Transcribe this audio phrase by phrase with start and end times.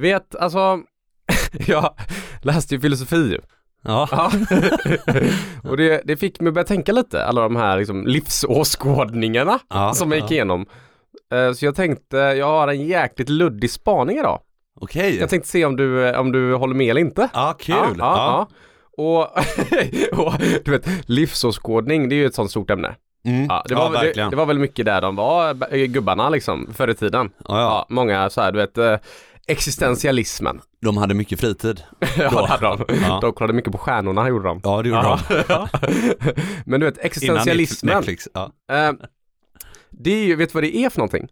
[0.00, 0.78] Du vet, alltså,
[1.66, 1.94] jag
[2.42, 3.38] läste ju filosofi.
[3.82, 4.08] Ja.
[4.12, 4.32] Ja.
[5.70, 9.94] och det, det fick mig att börja tänka lite, alla de här liksom, livsåskådningarna Ja,
[9.94, 10.34] som jag gick ja.
[10.34, 10.66] igenom.
[11.32, 14.40] Eh, Så jag tänkte, jag har en jäkligt luddig spaning idag.
[14.80, 15.18] Okej.
[15.20, 17.28] Jag tänkte se om du, eh, om du håller med eller inte.
[17.34, 17.74] Ja, kul.
[17.76, 18.48] Ja, ja, ja.
[19.04, 19.20] Och,
[20.26, 20.32] och
[20.64, 22.94] du vet, livsåskådning, det är ju ett sånt stort ämne.
[23.24, 23.46] Mm.
[23.48, 24.30] Ja, det, var, det, verkligen.
[24.30, 27.30] det var väl mycket där de var, eh, gubbarna liksom, förr i tiden.
[27.38, 27.60] ja, ja.
[27.60, 29.02] Ja, många så här, du vet,
[29.50, 30.60] existentialismen.
[30.82, 31.82] De hade mycket fritid.
[32.18, 32.84] Ja, det hade de.
[33.02, 33.18] Ja.
[33.22, 34.60] De kollade mycket på stjärnorna, gjorde de.
[34.64, 35.18] Ja, det gjorde Ja.
[35.48, 35.66] de.
[36.66, 38.28] Men du vet, existentialismen, Netflix.
[38.34, 38.52] Ja.
[38.72, 38.92] eh,
[39.90, 41.28] det är ju, vet du vad det är för någonting?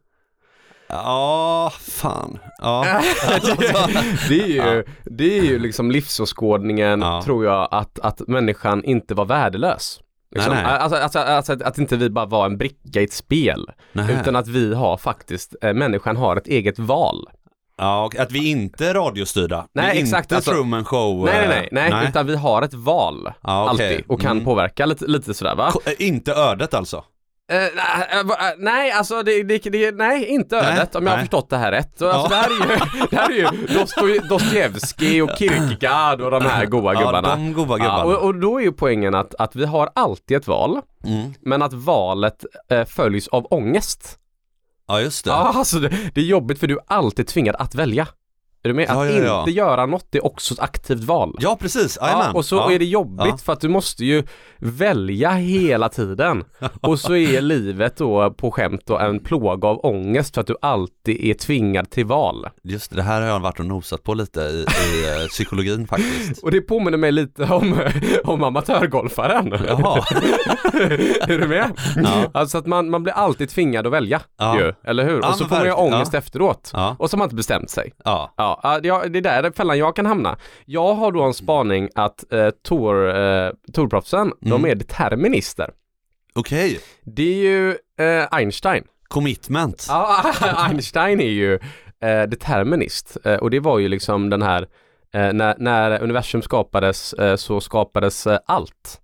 [0.88, 2.38] ja, fan.
[2.58, 2.84] Ja.
[4.28, 9.24] det, är ju, det är ju liksom livsåskådningen, tror jag, att, att människan inte var
[9.24, 10.00] värdelös.
[10.34, 10.54] Liksom.
[10.54, 10.72] Nej, nej.
[10.78, 14.20] Alltså, alltså, alltså att, inte vi bara var en bricka i ett spel, Nähä.
[14.20, 17.28] utan att vi har faktiskt, eh, människan har ett eget val.
[17.78, 19.66] Ja, och att vi inte är radiostyrda.
[19.72, 21.24] Nej, vi är exakt, Inte alltså- Truman Show.
[21.24, 23.32] Nej, eh, nej, nej, nej, utan vi har ett val.
[23.42, 23.86] Ja, okej.
[23.88, 24.44] Alltid, och kan Mm.
[24.44, 25.70] påverka lite, lite sådär va?
[25.72, 27.04] Ko- eh, Inte ödet alltså?
[27.52, 27.58] Eh,
[28.58, 31.24] nej, alltså det, det, det, nej, inte ödet om jag har nej.
[31.24, 32.02] förstått det här rätt.
[32.02, 32.28] Alltså, Ja.
[32.28, 33.44] det, här är ju, det här är ju
[33.78, 37.28] Dostoj- Dostojevskij och Kierkegaard och de här goa gubbarna.
[37.28, 38.04] Ja, de goa Ja, gubbarna.
[38.04, 41.34] och, och då är ju poängen att, att vi har alltid ett val, Mm.
[41.40, 44.18] men att valet eh, följs av ångest.
[44.88, 45.32] Ja, just det.
[45.32, 48.08] Ah, ja, alltså det, det är jobbigt för du är alltid tvingad att välja.
[48.62, 48.86] Är du med?
[48.88, 49.40] Ja, att ja, ja.
[49.40, 51.36] inte göra något är också ett aktivt val.
[51.40, 51.98] Ja, precis.
[52.00, 54.22] Ja, och så är det jobbigt för att du måste ju
[54.58, 56.44] välja hela tiden.
[56.80, 60.56] Och så är livet då på skämt då en plåga av ångest för att du
[60.62, 62.48] alltid är tvingad till val.
[62.62, 66.42] Just det, här har jag varit och nosat på lite i, i eh, psykologin faktiskt.
[66.42, 67.80] Och det påminner mig lite om,
[68.24, 69.54] om amatörgolfaren.
[69.68, 70.04] Jaha.
[71.20, 71.72] är du med?
[71.96, 72.30] Ja.
[72.34, 74.58] Alltså att man, man blir alltid tvingad att välja Ja.
[74.58, 75.18] ju, eller hur?
[75.18, 76.70] Och så får man ju ångest efteråt.
[76.72, 76.96] Ja.
[76.98, 77.92] Och så har man inte bestämt sig.
[78.04, 78.34] Ja.
[78.62, 80.36] Ja, det- är där fällan jag kan hamna.
[80.64, 84.70] Jag har då en spaning att eh, Tor, eh, Torproffsen, de Mm.
[84.70, 85.70] är determinister.
[86.34, 86.80] Okej.
[87.02, 87.70] Det är ju
[88.06, 88.84] eh, Einstein.
[89.08, 89.86] Commitment.
[89.88, 90.32] Ja,
[90.68, 91.54] Einstein är ju
[92.02, 94.62] eh, determinist eh, och det var ju liksom den här
[95.14, 99.00] eh, när, när universum skapades eh, så skapades allt.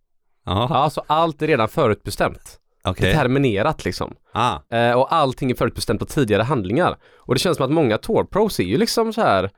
[0.46, 2.58] Ja, Ja, så allt är redan förutbestämt.
[2.84, 3.12] Okej.
[3.12, 4.14] Determinerat liksom.
[4.32, 4.58] Ah.
[4.76, 6.96] Eh, och allting är förutbestämt av tidigare handlingar.
[7.18, 9.50] Och det känns som att många Tor-pros är ju liksom så här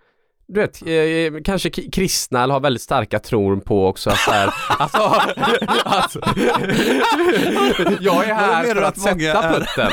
[0.48, 4.54] du vet, eh, kanske k- kristna eller har väldigt starka tror på också att här,
[4.78, 4.98] alltså,
[5.84, 6.16] att,
[8.00, 9.52] jag är här för att, att sätta är?
[9.54, 9.92] putten.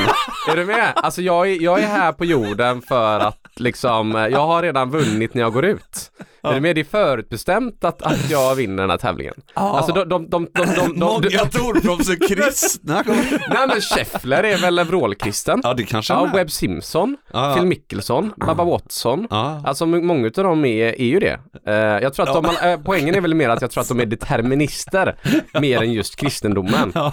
[0.52, 0.92] Är du med?
[0.96, 4.90] Alltså jag är, jag är här på jorden för att liksom, eh, jag har redan
[4.90, 6.10] vunnit när jag går ut.
[6.44, 6.74] Är du med?
[6.76, 9.34] Det är förutbestämt att, att jag vinner den här tävlingen.
[9.54, 13.02] Alltså de, de, de, de, de, de, Många de, Torproffs är kristna.
[13.48, 15.60] Nej men Scheffler är väl vrålkristen?
[15.64, 16.32] Ja, det kanske Ja, han är.
[16.32, 17.54] Webb Simpson, Ja, ja.
[17.54, 19.26] Phil Mickelson, Baba Watson.
[19.30, 19.62] Ja.
[19.64, 21.38] Alltså många av dem är, är ju det.
[21.66, 24.00] Eh, jag tror att de, eh, poängen är väl mer att jag tror att de
[24.00, 25.16] är determinister
[25.60, 26.92] mer än just kristendomen.
[26.94, 27.12] Ja.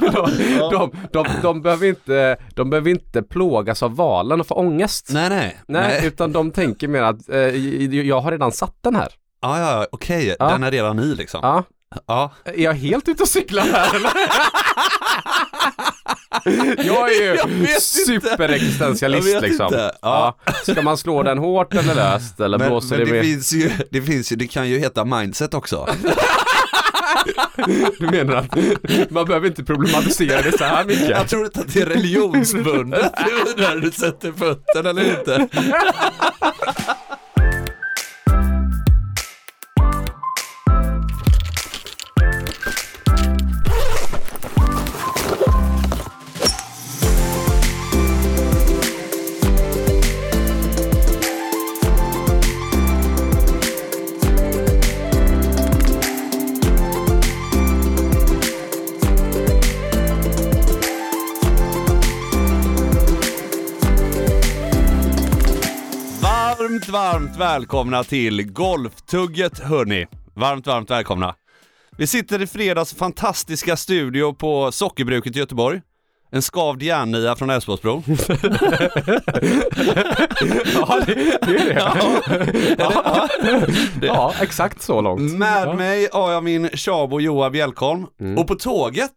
[0.00, 0.28] de,
[0.70, 5.10] de, de, de, behöver inte, de behöver inte plågas av valen och få ångest.
[5.12, 5.56] Nej, nej.
[5.66, 7.39] Nej, utan de tänker mer att eh,
[8.04, 9.08] jag har redan satt den här.
[9.42, 10.36] Ja, ja, okej.
[10.38, 10.48] Ja.
[10.48, 11.40] Den är redan i liksom.
[11.42, 11.64] Ja.
[12.06, 12.32] Ja.
[12.44, 14.10] Är jag helt ute och cyklar här eller?
[16.86, 19.66] Jag är ju Jag superexistentialist liksom.
[19.66, 19.92] inte.
[20.02, 20.36] Ja.
[20.62, 23.70] Ska man slå den hårt eller löst eller Men, blåser men det det, finns ju,
[23.90, 25.88] det finns ju, det kan ju heta mindset också.
[27.98, 31.08] Du menar att man behöver inte problematisera det så här mycket?
[31.08, 35.48] Jag tror inte att det är religionsbundet huruvida du sätter fötten eller inte.
[66.92, 70.06] Varmt, välkomna till Golftugget hörni.
[70.34, 71.34] Varmt, varmt välkomna.
[71.98, 75.80] Vi sitter i fredags fantastiska studio på Sockerbruket i Göteborg.
[76.32, 78.02] En skavd järnnia från Älvsborgsbron.
[80.74, 81.82] Ja, det, det är det.
[82.78, 83.28] Ja.
[84.02, 85.32] ja, exakt så långt.
[85.32, 88.06] Med mig har jag min Tjabo Joa Bjälkholm.
[88.38, 89.12] Och på tåget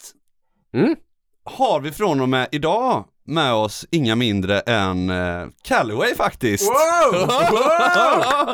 [0.75, 0.95] Mm.
[1.43, 6.69] har vi från och med idag med oss inga mindre än eh, Callaway faktiskt.
[6.69, 7.27] Wow!
[7.49, 8.53] wow!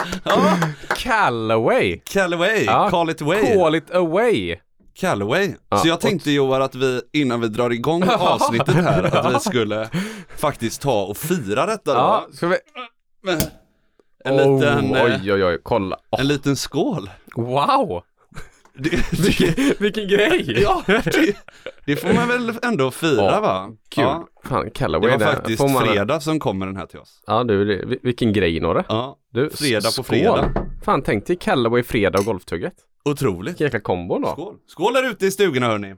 [0.97, 1.99] Callaway.
[2.13, 2.89] Callaway, Ja.
[2.89, 3.55] call it away.
[3.55, 4.55] Call it away.
[4.99, 5.53] Callaway.
[5.69, 9.39] Ja, Så jag tänkte Joar att vi innan vi drar igång avsnittet här att vi
[9.39, 9.89] skulle
[10.37, 11.99] faktiskt ta och fira detta då.
[11.99, 12.57] Ja, ska vi...
[14.25, 15.97] En liten, eh, oj, oj, oj, kolla.
[16.09, 17.09] Åh, en liten skål.
[17.35, 18.03] wow!
[18.79, 20.61] Det, Vilken, vilken grej!
[20.61, 21.35] ja, det,
[21.85, 23.69] det får man väl ändå fira Ja, va?
[23.89, 24.03] Kul.
[24.03, 25.85] Ja, Fan, det Callaway, var där faktiskt man...
[25.85, 27.23] fredag som kommer den här till oss.
[27.27, 28.83] Ja du, det- vil- vilken grej Norre.
[28.89, 30.05] Ja, Du, fredag på skål.
[30.05, 30.51] fredag.
[30.85, 32.73] Fan, tänk dig Callaway fredag och golftugget.
[33.05, 33.51] Otroligt.
[33.51, 34.27] Vilken jäkla kombo då.
[34.31, 34.55] Skål.
[34.67, 35.95] Skål där ute i stugorna hörni.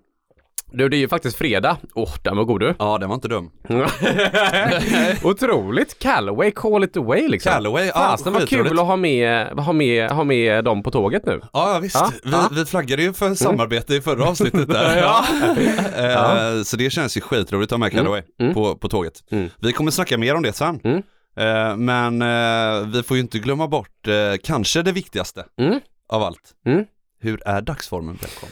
[0.74, 1.78] Du, det är ju faktiskt fredag.
[1.96, 2.74] Åh, den var god du.
[2.80, 3.52] Ja, den var inte dum.
[5.24, 6.00] Otroligt.
[6.00, 7.52] Callaway, call it away liksom.
[7.52, 11.26] Callaway, ja, Fasen vad kul att ha med, ha, med, ha med dem på tåget
[11.26, 11.42] nu.
[11.54, 11.96] Ja, visst.
[11.96, 12.50] Ja, vi, ja.
[12.52, 14.98] vi flaggade ju för samarbete i förra avsnittet där.
[15.02, 15.26] Ja.
[16.58, 18.54] Eh, Så det känns ju skitroligt att ha med Callaway Mm.
[18.54, 19.14] på, på tåget.
[19.32, 19.50] Mm.
[19.62, 20.80] Vi kommer snacka mer om det sen.
[20.84, 20.98] Mm.
[21.38, 24.08] Eh, Men eh, vi får ju inte glömma bort
[24.44, 25.80] kanske det viktigaste Mm.
[26.10, 26.52] av allt.
[26.66, 26.86] Mm.
[27.22, 28.50] Hur är dagsformen Belkom?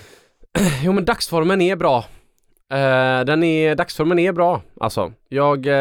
[0.84, 2.06] Jo men dagsformen är bra.
[2.72, 5.12] Eh, den är, dagsformen är bra alltså.
[5.30, 5.74] Jag, eh,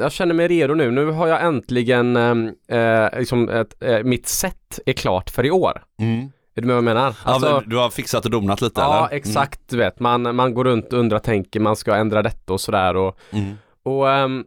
[0.00, 0.90] jag känner mig redo nu.
[0.90, 2.16] Nu har jag äntligen,
[2.68, 3.74] eh, liksom ett,
[4.04, 5.82] mitt set är klart för i år.
[6.00, 6.32] Mm.
[6.54, 7.14] Är du med vad jag menar?
[7.24, 8.94] Alltså, ja, du har fixat och donat lite eller?
[8.94, 10.00] ja exakt du vet.
[10.00, 13.44] Man, man går runt och undrar, tänker man ska ändra detta och sådär och, Mm.
[13.44, 13.56] Mm.
[13.82, 14.44] och ehm,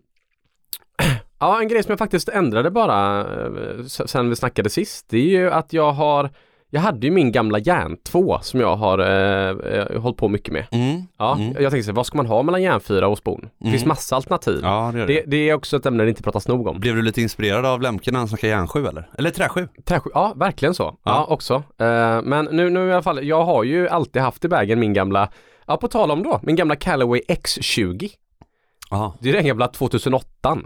[1.40, 3.26] Ja, en grej som jag faktiskt ändrade bara
[3.88, 6.30] sen vi snackade sist, det är ju att jag har
[6.69, 10.54] jag hade ju min gamla järn 2 som jag har eh, eh, hållit på mycket
[10.54, 10.66] med.
[10.71, 11.01] Mm.
[11.18, 11.48] Ja, Mm.
[11.63, 13.42] jag tänkte så, vad ska man ha mellan järn 4 och spon?
[13.42, 13.71] Det Mm.
[13.71, 14.60] finns massa alternativ.
[14.63, 15.06] Ja, det det.
[15.06, 16.80] Det, det är också ett ämne det inte pratas nog om.
[16.80, 19.10] Blev du lite inspirerad av Lemke när han snackade järnsju eller?
[19.18, 19.68] Eller träsju?
[19.86, 20.83] Träsky- ja, verkligen så.
[20.83, 21.25] Ja, Ja.
[21.33, 21.54] också.
[21.80, 24.94] Eh, men nu, nu i alla fall, jag har ju alltid haft i vägen min
[24.94, 25.30] gamla,
[25.68, 28.10] ja på tal om då, min gamla Callaway X20.
[28.92, 30.57] Ja, Det är den gamla 2008.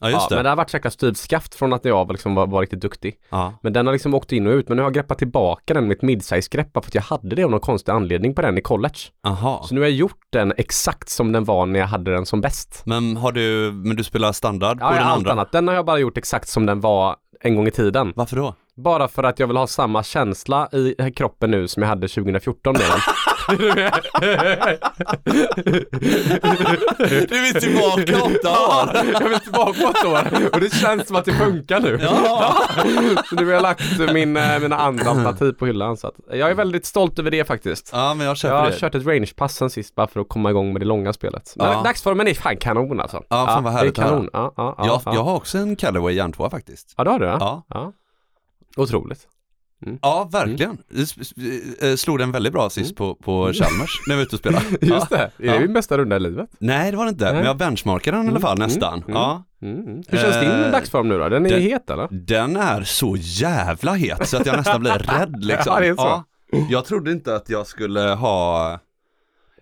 [0.00, 0.42] Ja just ja, Men det.
[0.42, 3.14] det har varit så jäkla styvskaft från att jag liksom, var, var riktigt duktig.
[3.30, 3.52] Ja.
[3.62, 5.88] Men den har liksom åkt in och ut, men nu har jag greppat tillbaka den
[5.88, 8.60] med ett midsize-grepp för att jag hade det av någon konstig anledning på den i
[8.60, 8.98] college.
[9.26, 9.62] Aha.
[9.68, 12.40] Så nu har jag gjort den exakt som den var när jag hade den som
[12.40, 12.82] bäst.
[12.86, 15.32] Men har du, men du spelar standard på Ja, den allt andra?
[15.32, 15.52] annat.
[15.52, 18.12] Den har jag bara gjort exakt som den var en gång i tiden.
[18.16, 18.54] Varför då?
[18.76, 22.72] Bara för att jag vill ha samma känsla i kroppen nu som jag hade 2014
[22.72, 22.98] med den.
[27.28, 29.06] Du är tillbaka åtta år!
[29.20, 31.98] jag vill tillbaka ett år och det känns som att det funkar nu.
[32.02, 32.54] Ja.
[33.28, 35.96] Så nu har jag lagt min, eh, mina andra alternativ på hyllan.
[35.96, 37.90] Så att jag är väldigt stolt över det faktiskt.
[37.92, 38.76] Ja men jag köper Jag har det.
[38.78, 41.52] kört ett rangepass sen sist bara för att komma igång med det långa spelet.
[41.56, 41.82] Men Ja.
[41.82, 43.22] dagsformen är fan kanon alltså.
[43.28, 44.28] Ja, fan vad härligt det är kanon.
[44.32, 45.14] Ja, ja, ja, jag, ja.
[45.14, 46.94] jag har också en Callaway järntvåa faktiskt.
[46.96, 47.36] ja, det har du ja.
[47.40, 47.92] Ja, ja.
[49.82, 49.98] Otroligt.
[50.02, 50.78] ja verkligen.
[50.96, 51.32] S-
[51.82, 54.64] eh, Slog den väldigt bra sist på, på Chalmers när vi var ute och spelade.
[54.80, 54.94] Ja.
[54.94, 55.52] Just det, är Ja.
[55.52, 56.48] det min bästa runda i livet?
[56.58, 58.98] Nej det var det inte, men jag benchmarkade den i alla fall Mm, nästan.
[58.98, 59.44] mm, Ja.
[59.62, 59.76] Mm.
[59.78, 60.02] mm.
[60.08, 61.28] Hur känns din Eh, dagsform nu då?
[61.28, 62.08] Den är den- het eller?
[62.10, 65.72] Den är så jävla het så att jag nästan blir rädd liksom.
[65.74, 66.24] Ja, det är så.
[66.70, 68.78] Jag trodde inte att jag skulle ha,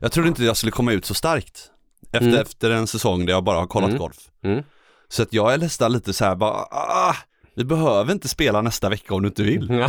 [0.00, 1.70] jag trodde inte jag skulle komma ut så starkt.
[2.12, 2.40] Efter, Mm.
[2.40, 3.98] efter en säsong där jag bara har kollat Mm.
[4.00, 4.16] golf.
[4.44, 4.62] Mm.
[5.08, 7.14] Så att jag är nästan lite så här bara, ah,
[7.58, 9.68] vi behöver inte spela nästa vecka om du inte vill.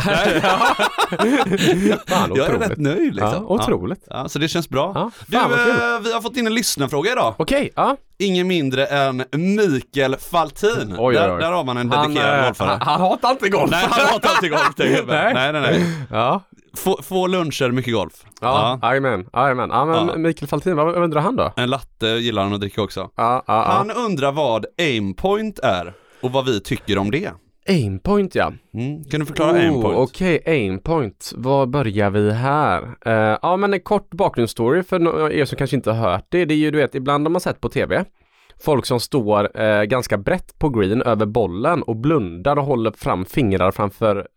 [2.06, 3.32] fan, Jag är rätt nöjd liksom.
[3.32, 4.04] Ja, otroligt.
[4.10, 4.92] Ja, så det känns bra.
[4.94, 5.68] Ja, Du, fan kul.
[5.70, 7.34] eh, vi har fått in en lyssnarfråga idag.
[7.38, 7.96] Okej, ja.
[8.18, 10.94] Ingen mindre än Mikael Faltin.
[10.98, 11.40] Oj, där, oj, oj.
[11.42, 12.68] där har man en dedikerad eh, golfare.
[12.68, 13.70] han, han hatar inte golf.
[13.70, 14.72] Nej, han hatar inte golf.
[15.06, 15.34] Nej.
[15.34, 15.84] nej, nej, nej.
[16.10, 16.40] Ja,
[16.76, 18.12] Få, få luncher, mycket golf.
[18.40, 19.26] ja, jajamän.
[19.32, 20.16] Ja, men Ja.
[20.16, 21.52] Mikael Faltin, vad, undrar han då?
[21.56, 23.10] En latte gillar han att dricka också.
[23.16, 23.64] Ja, ja.
[23.68, 27.30] Han undrar vad aimpoint är och vad vi tycker om det.
[27.68, 28.52] Aimpoint ja.
[28.74, 29.04] Mm.
[29.04, 29.98] Kan du förklara Oh, aimpoint?
[29.98, 31.32] Okej, aimpoint.
[31.36, 32.82] Var börjar vi här?
[33.06, 36.44] Eh, ja men en kort bakgrundsstory för er som kanske inte har hört det.
[36.44, 38.04] Det är ju du vet, ibland har man sett på tv
[38.64, 43.24] folk som står eh, ganska brett på green över bollen och blundar och håller fram
[43.24, 44.28] fingrar framför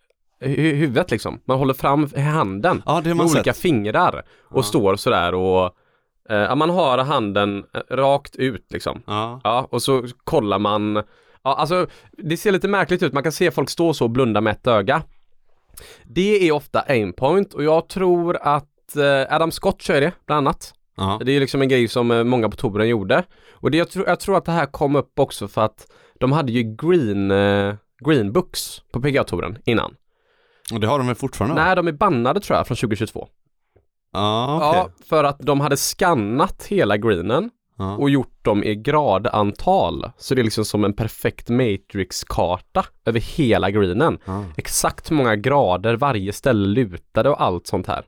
[0.41, 1.39] hu- huvudet liksom.
[1.45, 3.57] Man håller fram handen Ja, med olika sett.
[3.57, 4.63] fingrar och Ja.
[4.63, 5.71] står sådär och
[6.29, 9.01] ja, man har handen rakt ut liksom.
[9.07, 9.41] Ja.
[9.43, 11.03] Ja, och så kollar man
[11.43, 13.13] Ja, alltså det ser lite märkligt ut.
[13.13, 15.03] Man kan se folk stå så och blunda med ett öga.
[16.03, 20.73] Det är ofta aimpoint och jag tror att eh, Adam Scott kör det bland annat.
[20.97, 21.21] Ja.
[21.25, 23.23] Det är liksom en grej som eh, många på touren gjorde.
[23.51, 26.31] Och det, jag, tror, jag tror att det här kom upp också för att de
[26.31, 29.95] hade ju green, eh, green books på PGA-touren innan.
[30.73, 31.63] Och det har de väl fortfarande?
[31.63, 33.27] Nej, de är bannade tror jag från 2022.
[34.13, 34.81] Ja, okej.
[34.99, 37.97] Ja, för att de hade skannat hela greenen Ja.
[37.97, 40.11] och gjort dem i gradantal.
[40.17, 44.17] Så det är liksom som en perfekt matrix-karta över hela greenen.
[44.25, 44.43] Ja.
[44.57, 48.03] Exakt hur många grader varje ställe lutade och allt sånt här.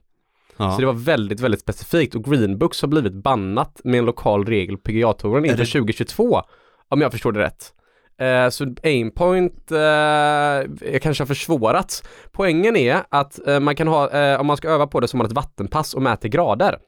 [0.56, 0.72] Ja.
[0.72, 4.76] Så det var väldigt, väldigt specifikt och Greenbooks har blivit bannat med en lokal regel
[4.76, 6.42] på PGA-touren inför det- 2022.
[6.88, 7.72] Om jag förstår det rätt.
[8.18, 12.02] Eh, så aimpoint eh, kanske har försvårats.
[12.32, 15.18] Poängen är att eh, man kan ha, eh, om man ska öva på det, har
[15.18, 16.78] man ett vattenpass och mäter grader.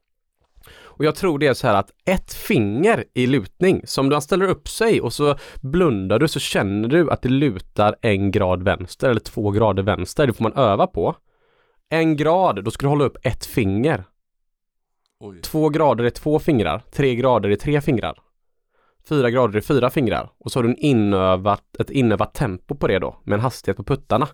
[0.99, 4.49] Och jag tror det är så här att ett finger i lutning, som man ställer
[4.49, 9.11] upp sig och så blundar du så känner du att det lutar en grad vänster
[9.11, 10.27] eller två grader vänster.
[10.27, 11.17] Det får man öva på.
[11.89, 14.05] En grad, då ska du hålla upp ett finger.
[15.21, 15.41] Oj.
[15.41, 16.83] Två grader är två fingrar.
[16.93, 18.19] Tre grader är tre fingrar.
[19.09, 20.31] Fyra grader är fyra fingrar.
[20.39, 23.77] Och så har du en inövat, ett inövat tempo på det då, med en hastighet
[23.77, 24.27] på puttarna.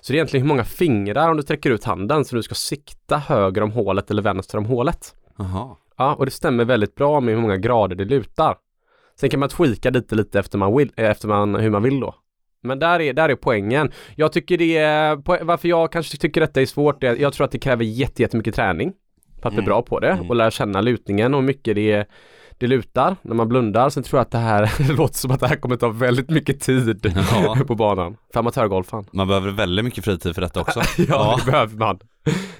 [0.00, 2.54] Så det är egentligen hur många fingrar om du sträcker ut handen så du ska
[2.54, 5.14] sikta höger om hålet eller vänster om hålet.
[5.38, 5.76] Jaha.
[5.98, 8.56] Ja, och det stämmer väldigt bra med hur många grader det lutar.
[9.20, 12.00] Sen kan man tweaka lite lite efter, man vill, eh, efter man, hur man vill
[12.00, 12.14] då.
[12.62, 13.92] Men där är, där är poängen.
[14.16, 17.50] Jag tycker det är, varför jag kanske tycker detta är svårt, är, jag tror att
[17.52, 18.92] det kräver jätte- jättemycket träning
[19.42, 19.64] för att bli Mm.
[19.68, 20.28] bra på det Mm.
[20.28, 22.08] och lära känna lutningen och hur mycket det,
[22.58, 23.88] det lutar när man blundar.
[23.90, 26.30] Sen tror jag att det här, det låter som att det här kommer ta väldigt
[26.30, 27.12] mycket tid
[27.44, 27.56] Ja.
[27.66, 28.16] på banan.
[28.32, 29.04] För amatörgolfaren.
[29.12, 30.80] Man behöver väldigt mycket fritid för detta också.
[31.08, 31.98] Ja, det behöver man.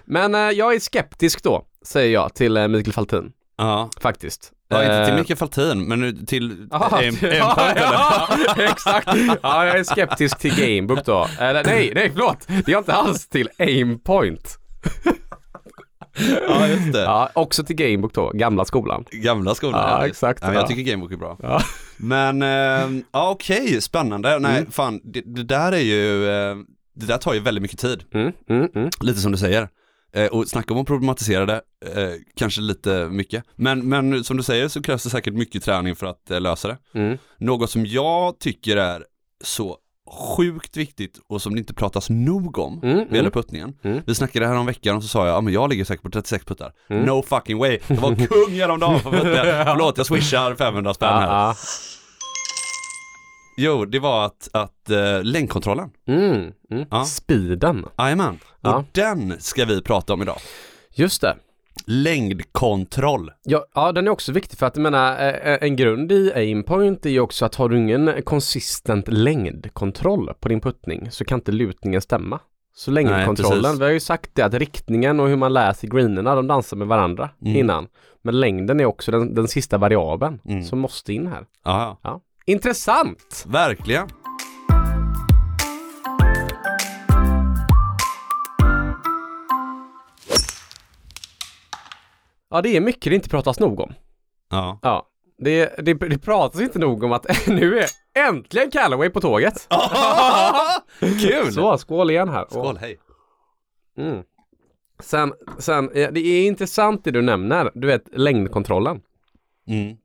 [0.05, 3.91] Men eh, jag är skeptisk då, säger jag till eh, Mikael Faltin, Ja.
[4.01, 4.53] faktiskt.
[4.69, 9.09] Ja, inte till Eh, Mikael Faltin, men till Aha, en, till- en ja, ja, exakt.
[9.43, 11.27] Ja, jag är skeptisk till Gamebook då.
[11.41, 12.47] Eller nej, nej förlåt.
[12.67, 14.59] Det är inte alls till Aimpoint.
[16.49, 17.03] Ja, just det.
[17.03, 19.05] Ja, också till Gamebook då, gamla skolan.
[19.11, 19.89] Gamla skolan.
[20.01, 20.67] Ja, exakt, Ja, jag ja.
[20.67, 21.37] tycker Gamebook är bra.
[21.43, 21.61] Ja.
[21.97, 24.39] Men, eh, ja okej, spännande.
[24.39, 24.71] Nej, Mm.
[24.71, 26.57] fan, det, det där är ju, eh,
[26.95, 28.05] det där tar ju väldigt mycket tid.
[28.15, 28.91] Mm, mm, mm.
[29.01, 29.69] Lite som du säger.
[30.13, 33.45] Eh, och snacka om att problematisera det, eh, kanske lite mycket.
[33.57, 36.69] Men, men som du säger så krävs det säkert mycket träning för att eh, lösa
[36.69, 36.79] det.
[36.95, 37.19] Mm.
[37.39, 39.05] Något som jag tycker är
[39.45, 39.77] så
[40.37, 43.31] sjukt viktigt och som det inte pratas nog om Mm, vad gäller mm.
[43.33, 43.75] puttningen.
[43.83, 44.03] Mm.
[44.07, 46.11] Vi snackade här om veckan och så sa jag, ja men jag ligger säkert på
[46.11, 46.73] 36 puttar.
[46.89, 47.05] Mm.
[47.05, 49.33] No fucking way, jag var kung häromdagen på putten.
[49.67, 51.55] Förlåt, jag swishar 500 spänn här.
[53.61, 56.13] Ja, Jo, det var att, att uh, längdkontrollen, ja.
[56.13, 56.87] Mm, mm.
[56.91, 57.05] Ja.
[57.05, 57.87] Speeden.
[57.99, 58.77] jajamän, Ja.
[58.77, 60.37] och den ska vi prata om idag.
[60.95, 61.37] Just det.
[61.87, 63.31] Längdkontroll.
[63.45, 67.07] Ja, ja, den är också viktig för att jag menar, eh, en grund i aimpoint
[67.07, 71.53] är ju också att har du ingen konsistent längdkontroll på din puttning så kan inte
[71.53, 72.41] lutningen stämma.
[72.75, 73.81] Så längdkontrollen, precis.
[73.81, 76.89] vi har ju sagt det att riktningen och hur man läser greenerna, de dansar med
[76.89, 77.57] varandra Mm.
[77.57, 77.89] innan.
[78.23, 80.63] Men längden är också den, den sista variabeln Mm.
[80.65, 81.47] som måste in här.
[81.65, 82.21] Ja, Ja.
[82.49, 83.45] Intressant!
[83.49, 84.09] verkligen.
[92.51, 93.93] Ja, det är mycket det inte pratas nog om.
[94.51, 94.79] Ja.
[94.83, 97.87] Ja, det, det, det pratas inte nog om att nu är
[98.29, 99.69] äntligen Callaway på tåget.
[101.01, 101.53] Kul!
[101.53, 102.47] Så, skål igen här.
[102.51, 102.99] Skål, hej.
[103.99, 104.23] Mm.
[105.01, 109.01] Sen, sen, eh, det är intressant det du nämner, du vet längdkontrollen.
[109.67, 109.97] Mm.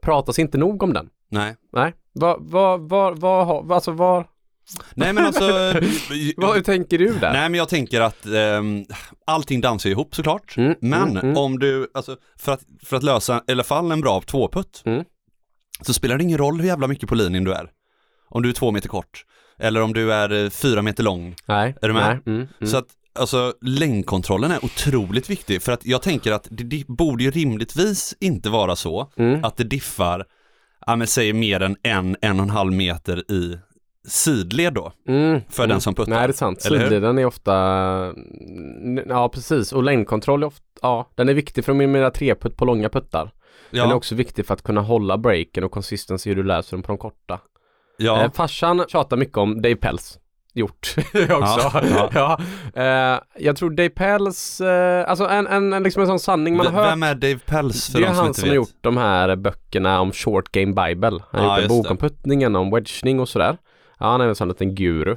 [0.00, 1.10] Pratas inte nog om den.
[1.30, 1.56] Nej.
[1.72, 4.26] Nej, vad, vad, vad, vad, alltså var,
[4.94, 5.42] Nej men alltså,
[6.36, 7.32] vad, hur tänker du där?
[7.32, 8.84] Nej men jag tänker att ehm,
[9.24, 10.56] allting dansar ihop såklart.
[10.56, 11.36] Mm, men mm, mm.
[11.36, 15.04] om du, alltså för att, för att lösa alla fall en bra tvåputt Mm.
[15.80, 17.70] så spelar det ingen roll hur jävla mycket på linjen du är.
[18.28, 19.24] Om du är två meter kort
[19.58, 21.34] eller om du är eh, fyra meter lång.
[21.46, 22.02] Nej, Är du med?
[22.02, 22.34] Nej.
[22.34, 22.70] Mm, mm.
[22.70, 27.24] Så att alltså längdkontrollen är otroligt viktig för att jag tänker att det, det borde
[27.24, 29.44] ju rimligtvis inte vara så mm.
[29.44, 30.24] att det diffar,
[30.86, 33.58] ja men säg mer än en, en och en halv meter i
[34.08, 34.92] sidled då.
[35.08, 35.74] Mm, för mm.
[35.74, 36.10] den som puttar.
[36.12, 36.62] Nej, det är sant.
[36.62, 37.54] Sidleden är ofta,
[38.84, 42.56] n- ja precis, och längdkontroll är ofta, ja, den är viktig för att minimera treputt
[42.56, 43.30] på långa puttar.
[43.70, 46.76] Den är Ja, också viktig för att kunna hålla breaken och consistency hur du läser
[46.76, 47.40] dem på de korta.
[47.96, 48.22] ja.
[48.24, 50.18] Eh, farsan tjatar mycket om Dave Pells.
[50.54, 50.94] Gjort
[51.30, 51.70] också.
[51.72, 52.40] Ja, Ja,
[52.82, 56.66] Eh, jag tror Dave Pells, eh, alltså en, en, en, liksom en sån sanning man
[56.66, 56.92] V- har hört.
[56.92, 59.36] Vem är Dave Pells Det för är de som han som har gjort de här
[59.36, 61.18] böckerna om Short Game Bible.
[61.30, 61.90] Han har Ja, gjort en bok det.
[61.90, 63.56] om puttningen, om wedgning och sådär.
[63.98, 65.16] Ja, han är en sån liten guru.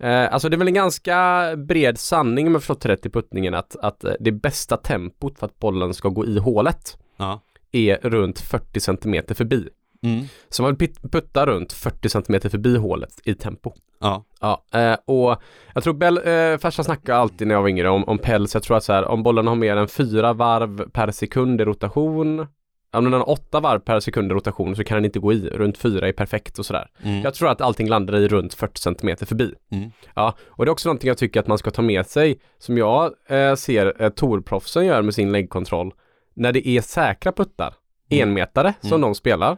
[0.00, 3.54] Eh, alltså det är väl en ganska bred sanning om jag förstått rätt i puttningen
[3.54, 7.40] att, att det bästa tempot för att bollen ska gå i hålet Ja.
[7.72, 9.68] är runt 40 cm förbi.
[10.06, 10.24] Mm.
[10.48, 13.72] Så man vill pit- putta runt 40 cm förbi hålet i tempo.
[14.00, 14.24] Ja.
[14.40, 15.42] Ja, eh, och
[15.74, 18.54] jag tror Bell, eh, farsan snackade alltid när jag var yngre om, om päls.
[18.54, 21.64] Jag tror att så här, om bollen har mer än fyra varv per sekund i
[21.64, 22.46] rotation,
[22.92, 25.48] om den har åtta varv per sekund i rotation så kan den inte gå i.
[25.50, 26.88] Runt fyra är perfekt och sådär.
[27.02, 27.20] Mm.
[27.22, 29.54] Jag tror att allting landar i runt 40 cm förbi.
[29.70, 29.90] Mm.
[30.14, 32.78] Ja, och det är också någonting jag tycker att man ska ta med sig, som
[32.78, 35.92] jag eh, ser eh, Torproffsen gör med sin läggkontroll.
[36.34, 37.74] När det är säkra puttar,
[38.10, 38.28] Mm.
[38.28, 39.00] enmetare, som Mm.
[39.00, 39.56] de spelar.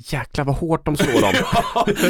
[0.00, 1.32] Jäklar vad hårt de slår dem.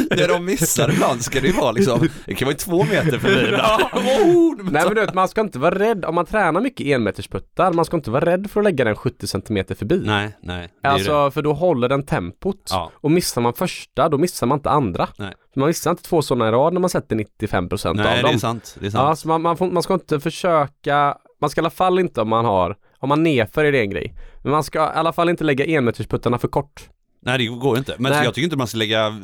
[0.17, 3.45] det de missar ibland ska det ju vara liksom, det kan vara två meter förbi
[3.47, 3.81] ibland.
[3.83, 7.73] Oh, Nej men du vet, man ska inte vara rädd, om man tränar mycket enmetersputtar,
[7.73, 10.01] man ska inte vara rädd för att lägga den 70 cm förbi.
[10.05, 10.69] nej, nej.
[10.81, 12.67] det Alltså för då håller den tempot.
[12.69, 12.91] Ja.
[12.93, 15.07] Och missar man första, då missar man inte andra.
[15.17, 15.33] Nej.
[15.53, 18.03] För man missar inte två sådana i rad när man sätter 95% det.
[18.03, 18.35] Nej, av det dem.
[18.35, 18.75] är sant.
[18.79, 19.19] Det är Ja, sant.
[19.19, 22.29] så man, man, får, man ska inte försöka, man ska i alla fall inte om
[22.29, 24.13] man har Har man nerför är det en grej.
[24.43, 26.89] Men man ska i alla fall inte lägga enmetersputtarna för kort.
[27.21, 27.95] Nej det går inte.
[27.99, 28.23] Men Nej.
[28.23, 29.19] jag tycker inte man ska lägga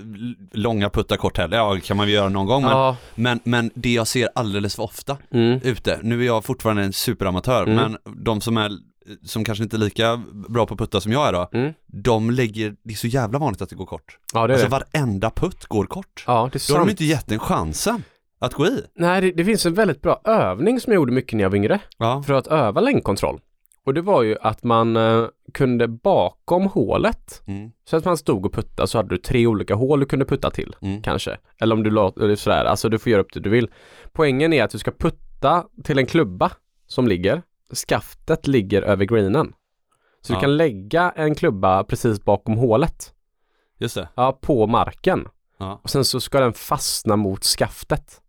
[0.52, 1.58] långa puttar kort heller.
[1.58, 2.62] Ja, det kan man ju göra någon gång.
[2.64, 2.98] Men, Ja.
[3.16, 5.60] men, men det jag ser alldeles för ofta Mm.
[5.64, 7.76] ute, nu är jag fortfarande en superamatör, Mm.
[7.76, 8.72] men de som är
[9.24, 11.74] som kanske inte är lika bra på putta som jag är då, Mm.
[11.88, 14.18] de lägger, det är så jävla vanligt att det går kort.
[14.34, 14.86] Ja det är Alltså det.
[14.94, 16.24] varenda putt går kort.
[16.28, 16.90] Ja det är Då har de sant.
[16.90, 18.04] inte gett en chansen
[18.40, 18.82] att gå i.
[18.96, 21.58] Nej det, det finns en väldigt bra övning som jag gjorde mycket när jag var
[21.58, 21.80] yngre.
[21.98, 22.24] Ja.
[22.28, 23.40] För att öva längdkontroll.
[23.86, 27.72] Och det var ju att man eh, kunde bakom hålet Mm.
[27.86, 30.52] Så att man stod och puttade så hade du tre olika hål du kunde putta
[30.52, 31.02] till Mm.
[31.02, 31.38] kanske.
[31.60, 33.70] Eller om du låter sådär, alltså du får göra upp det du vill.
[34.14, 36.52] Poängen är att du ska putta till en klubba
[36.88, 37.42] som ligger.
[37.88, 39.54] Skaftet ligger över greenen.
[40.22, 40.38] Så Ja.
[40.38, 43.14] du kan lägga en klubba precis bakom hålet.
[43.80, 44.10] Just det.
[44.16, 45.28] Ja, på marken.
[45.58, 45.80] Ja.
[45.84, 48.22] Och sen så ska den fastna mot skaftet.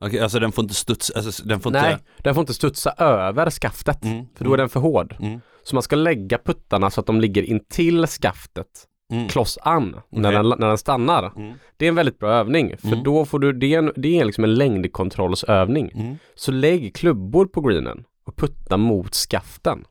[0.00, 2.04] Okej, alltså den får inte studsa, alltså den får Nej, inte...
[2.18, 4.04] den får inte studsa över skaftet.
[4.04, 4.26] Mm.
[4.34, 5.16] För då är den för hård.
[5.20, 5.40] Mm.
[5.62, 8.66] Så man ska lägga puttarna så att de ligger intill skaftet.
[9.12, 9.28] Mm.
[9.28, 10.42] Kloss an när, Okej.
[10.50, 11.32] den, när den stannar.
[11.36, 11.54] Mm.
[11.76, 13.02] Det är en väldigt bra övning för Mm.
[13.02, 15.90] då får du, det är, en, det är liksom en längdkontrollsövning.
[15.94, 16.16] Mm.
[16.34, 19.84] Så lägg klubbor på greenen och putta mot skaften.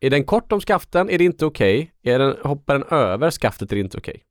[0.00, 1.92] Är den kort om skaften är det inte okej.
[2.02, 4.22] Är den, hoppar den över skaftet är det inte okej.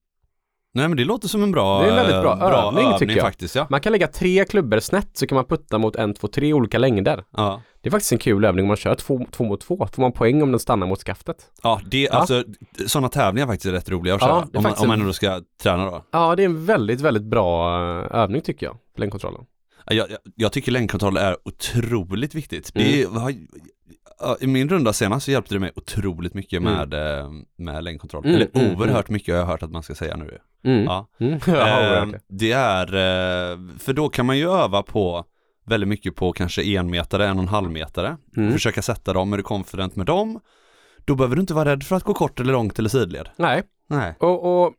[0.76, 3.16] Nej men det låter som en bra, Det är en väldigt bra eh, övning, tycker
[3.16, 3.26] jag.
[3.26, 3.68] faktiskt ja.
[3.70, 6.78] Man kan lägga tre klubbor snett så kan man putta mot en, två, tre olika
[6.78, 7.24] längder.
[7.38, 9.88] Ja, Det är faktiskt en kul övning om man kör två, två mot två.
[9.94, 11.38] Får man poäng om den stannar mot skaftet.
[11.64, 12.44] ja det, alltså
[12.88, 14.38] sådana tävlingar faktiskt är rätt roliga att Ja, köra.
[14.54, 16.06] är om, man, om man ändå ska träna då.
[16.12, 18.78] Ja, det är en väldigt, väldigt bra eh, övning tycker jag.
[18.98, 19.42] Längdkontrollen.
[19.86, 22.72] Ja, Jag, jag, jag tycker längdkontroll är otroligt viktigt.
[22.76, 22.88] Mm.
[22.88, 23.30] Det är, ja,
[24.42, 26.74] I min runda senast så hjälpte det mig otroligt mycket Mm.
[26.74, 28.26] med, eh, med längdkontroll.
[28.26, 30.38] Mm, Eller mm, oerhört mycket har jag hört att man ska säga nu.
[30.66, 30.84] Mm.
[30.84, 31.08] Ja.
[31.20, 31.40] Mm.
[31.48, 35.26] ja, Eh, det är, eh, för då kan man ju öva på
[35.66, 38.18] väldigt mycket på kanske enmetare, en och en halv metare.
[38.38, 38.52] Mm.
[38.54, 40.40] Försöka sätta dem, är du confident med dem?
[41.06, 43.30] Då behöver du inte vara rädd för att gå kort eller långt eller sidled.
[43.38, 44.16] Nej, Nej.
[44.20, 44.74] Och, och,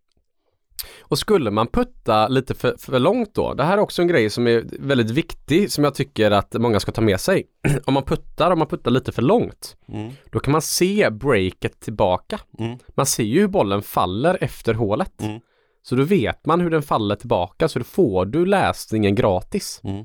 [1.01, 4.31] och skulle man putta lite för, för långt då, det här är också en grej
[4.31, 7.45] som är väldigt viktig som jag tycker att många ska ta med sig.
[7.85, 10.13] om man puttar, om man puttar lite för långt, Mm.
[10.31, 12.41] då kan man se breaket tillbaka.
[12.59, 12.79] Mm.
[12.95, 15.23] Man ser ju hur bollen faller efter hålet.
[15.23, 15.41] Mm.
[15.83, 19.81] Så då vet man hur den faller tillbaka så då får du läsningen gratis.
[19.85, 20.05] Mm.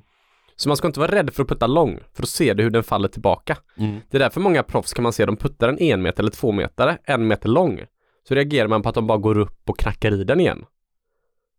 [0.55, 2.69] Så man ska inte vara rädd för att putta lång, för då ser du hur
[2.69, 3.57] den faller tillbaka.
[3.77, 3.99] Mm.
[4.09, 6.51] Det är därför många proffs kan man se, de puttar en en meter eller två
[6.51, 7.79] meter, en meter lång.
[8.27, 10.65] Så reagerar man på att de bara går upp och knackar i den igen.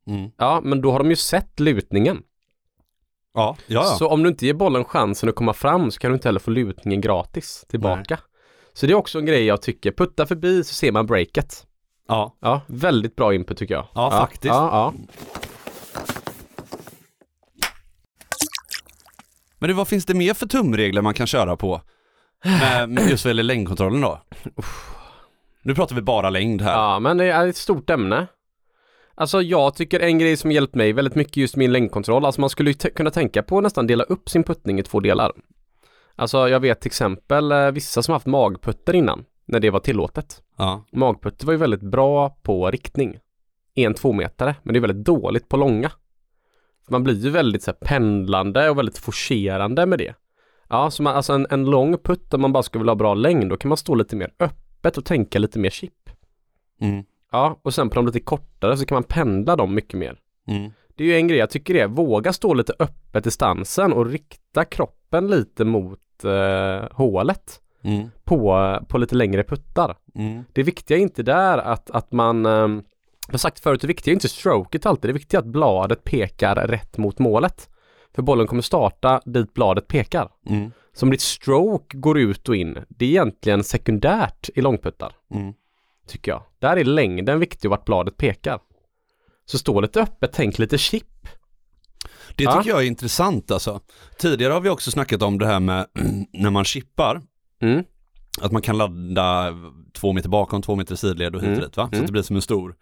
[0.07, 0.31] Mm.
[0.37, 2.23] Ja, men då har de ju sett lutningen.
[3.35, 3.85] Ja, ja, ja.
[3.85, 6.41] Så om du inte ger bollen chansen att komma fram så kan du inte heller
[6.41, 8.19] få lutningen gratis tillbaka.
[8.73, 11.67] Så det är också en grej jag tycker, putta förbi så ser man breaket.
[12.09, 12.37] ja.
[12.41, 13.87] Ja, väldigt bra input tycker jag.
[13.95, 14.45] Ja, faktiskt.
[14.45, 14.95] Ja, ja.
[19.59, 21.81] Men du, vad finns det mer för tumregler man kan köra på?
[22.45, 24.23] Med, med just vad gäller längdkontrollen då?
[25.63, 26.73] Nu pratar vi bara längd här.
[26.73, 28.27] ja, men det är ett stort ämne.
[29.15, 32.51] Alltså jag tycker en grej som hjälpt mig väldigt mycket just min längdkontroll, alltså man
[32.51, 35.33] skulle ju kunna tänka på att nästan dela upp sin puttning i två delar.
[36.17, 40.43] Alltså jag vet till exempel eh, vissa som haft magputter innan, när det var tillåtet.
[40.59, 40.85] Ja.
[40.93, 43.19] Magputter var ju väldigt bra på riktning.
[43.75, 45.91] En tvåmetare, men det är väldigt dåligt på långa.
[46.89, 50.15] Man blir ju väldigt så här, pendlande och väldigt forcerande med det.
[50.69, 53.15] Ja, så man, alltså en, en lång putt om man bara skulle vilja ha bra
[53.15, 54.31] längd, då kan man stå lite mer
[54.83, 56.11] öppet och tänka lite mer chip.
[56.81, 57.05] Mm.
[57.33, 60.19] Ja, och sen på de lite kortare så kan man pendla dem mycket mer.
[60.49, 60.71] Mm.
[60.97, 63.93] Det är ju en grej jag tycker det är, våga stå lite öppet i stansen
[63.93, 68.11] och rikta kroppen lite mot eh, hålet Mm.
[68.25, 69.97] på, på lite längre puttar.
[70.15, 70.45] Mm.
[70.53, 72.53] Det viktiga är inte där att, att man, eh,
[73.27, 76.05] jag har sagt förut, det viktiga är inte stroket alltid, det viktiga är att bladet
[76.05, 77.69] pekar rätt mot målet.
[78.15, 80.29] För bollen kommer starta dit bladet pekar.
[80.47, 80.73] Mm.
[80.95, 85.53] Så om ditt stroke går ut och in, det är egentligen sekundärt i långputtar, Mm.
[86.07, 86.43] tycker jag.
[86.59, 88.61] Där är längden viktig och vart bladet pekar.
[89.47, 91.07] Så stå lite öppet, tänk lite chip.
[92.37, 92.57] Det Ja.
[92.57, 93.81] tycker jag är intressant alltså.
[94.19, 95.87] Tidigare har vi också snackat om det här med
[96.33, 97.23] när man chippar,
[97.63, 97.85] Mm.
[98.41, 99.55] att man kan ladda
[99.93, 101.65] två meter bakom, två meter sidled och hit och Mm.
[101.65, 101.89] dit va?
[101.93, 102.07] Så Mm.
[102.07, 102.75] det blir som en stor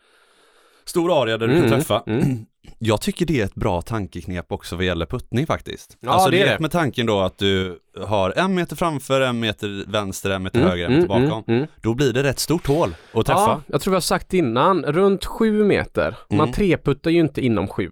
[0.90, 2.02] Stor area där du Mm, kan mm, träffa.
[2.06, 2.38] mm.
[2.78, 5.96] Jag tycker det är ett bra tankeknep också vad gäller puttning faktiskt.
[6.00, 6.58] Ja, alltså det är det.
[6.60, 10.70] med tanken då att du har en meter framför, en meter vänster, en meter Mm,
[10.70, 11.44] höger, en meter mm, bakom.
[11.48, 11.68] mm, mm.
[11.82, 13.40] Då blir det rätt stort hål att träffa.
[13.40, 16.16] Ja, jag tror vi har sagt innan, runt sju meter.
[16.30, 16.52] Man Mm.
[16.52, 17.90] treputtar ju inte inom sju.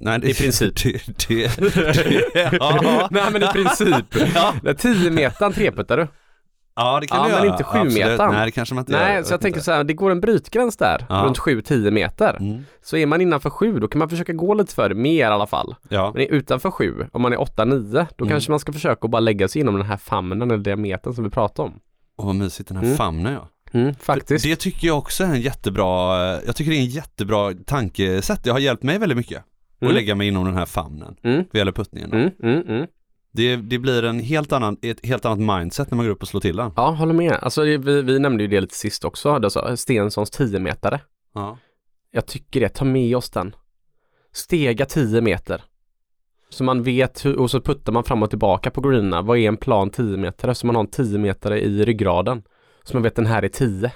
[0.00, 0.74] Nej, det, I princip.
[0.84, 1.58] Det, det,
[2.34, 3.08] det, ja.
[3.10, 4.06] Nej men i princip.
[4.34, 4.54] Ja.
[4.62, 6.06] Nej, 10 meter treputtar du.
[6.78, 7.52] Ja, det kan Ja, du men göra.
[7.52, 8.06] inte sju Absolut.
[8.06, 8.32] metern.
[8.34, 9.22] Nej, det kanske man inte Nej, gör.
[9.22, 11.22] så jag tänker så här, det går en brytgräns där, Ja.
[11.26, 12.36] runt 7-10 meter.
[12.40, 12.64] Mm.
[12.82, 15.24] Så är man innanför 7, då kan man försöka gå lite för det, mer i
[15.24, 15.74] alla fall.
[15.88, 16.10] Ja.
[16.14, 18.30] Men är utanför 7, om man är 8-9, då Mm.
[18.32, 21.24] kanske man ska försöka att bara lägga sig inom den här famnen eller diametern som
[21.24, 21.80] vi pratade om.
[22.16, 22.96] Och vad mysigt den här Mm.
[22.96, 23.48] famnen ja.
[23.72, 24.44] Mm, faktiskt.
[24.44, 28.44] Det tycker jag också är en jättebra, jag tycker det är en jättebra tankesätt.
[28.44, 29.38] Det har hjälpt mig väldigt mycket.
[29.38, 29.94] Att Mm.
[29.94, 31.16] lägga mig inom den här famnen.
[31.22, 31.36] Mm.
[31.52, 32.12] Vad gäller puttningen.
[32.12, 32.86] Mm, mm, mm.
[33.32, 36.28] Det, det blir en helt annan, ett helt annat mindset när man går upp och
[36.28, 36.72] slår till den.
[36.76, 37.32] Ja, håller med.
[37.32, 41.00] Alltså vi, vi nämnde ju det lite sist också, alltså, Stensons 10-metare.
[41.34, 41.58] Ja.
[42.10, 43.54] Jag tycker det, ta med oss den.
[44.32, 45.62] Stega 10 meter.
[46.50, 49.22] Så man vet hur, och så puttar man fram och tillbaka på greenerna.
[49.22, 50.54] Vad är en plan 10 meter?
[50.54, 52.42] Så man har en 10 meter i ryggraden.
[52.84, 53.92] Så man vet den här är 10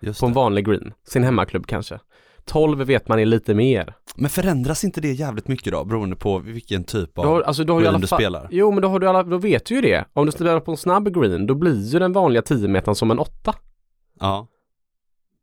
[0.00, 0.36] Just på en det.
[0.36, 0.92] vanlig green.
[1.08, 1.98] Sin hemmaklubb kanske.
[2.44, 3.94] 12 vet man är lite mer.
[4.16, 7.62] Men förändras inte det jävligt mycket då, beroende på vilken typ av Då har, alltså,
[7.62, 8.48] har du i green alla du spelar?
[8.50, 10.04] Jo men då, har du alla, då vet du ju det.
[10.12, 13.10] Om du spelar på en snabb green då blir ju den vanliga 10 metern som
[13.10, 13.54] en 8.
[14.20, 14.46] Ja.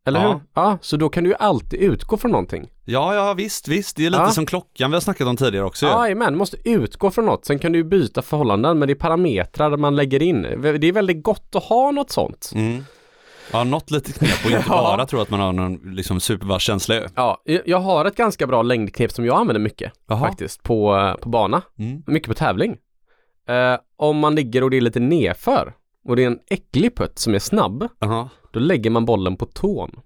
[0.06, 0.28] Eller Ja.
[0.32, 0.40] hur?
[0.54, 2.70] Ja, så då kan du ju alltid utgå från någonting.
[2.86, 3.98] Ja, ja visst, visst.
[3.98, 4.30] Det är lite Ja.
[4.30, 5.92] som klockan vi har snackat om tidigare också ju.
[5.92, 7.46] Jajamän, måste utgå från något.
[7.46, 10.42] Sen kan du ju byta förhållanden men det är parametrar man lägger in.
[10.42, 12.52] Det är väldigt gott att ha något sånt.
[12.56, 12.84] Mm.
[13.54, 16.96] Ja, något litet knep och inte bara tro att man har någon liksom supervass känsla
[16.96, 17.08] ju.
[17.16, 20.20] Ja, jag har ett ganska bra längdknep som jag använder mycket Jaha.
[20.20, 21.62] faktiskt på, på bana.
[21.78, 22.04] Mm.
[22.08, 22.78] Mycket på tävling.
[23.48, 25.74] Eh, om man ligger och det är lite nedför
[26.06, 28.30] och det är en äcklig putt som är snabb, Jaha.
[28.54, 30.00] då lägger man bollen på tån.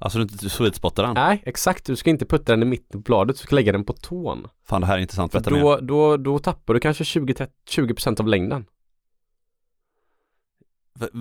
[0.00, 1.14] Alltså du inte sweetspottar den?
[1.14, 1.86] Nej, exakt.
[1.86, 4.48] Du ska inte putta den i mitten på bladet, du ska lägga den på tån.
[4.68, 5.60] Fan det här är intressant, mer.
[5.60, 8.66] då, då, då tappar du kanske 20%, 20% av längden.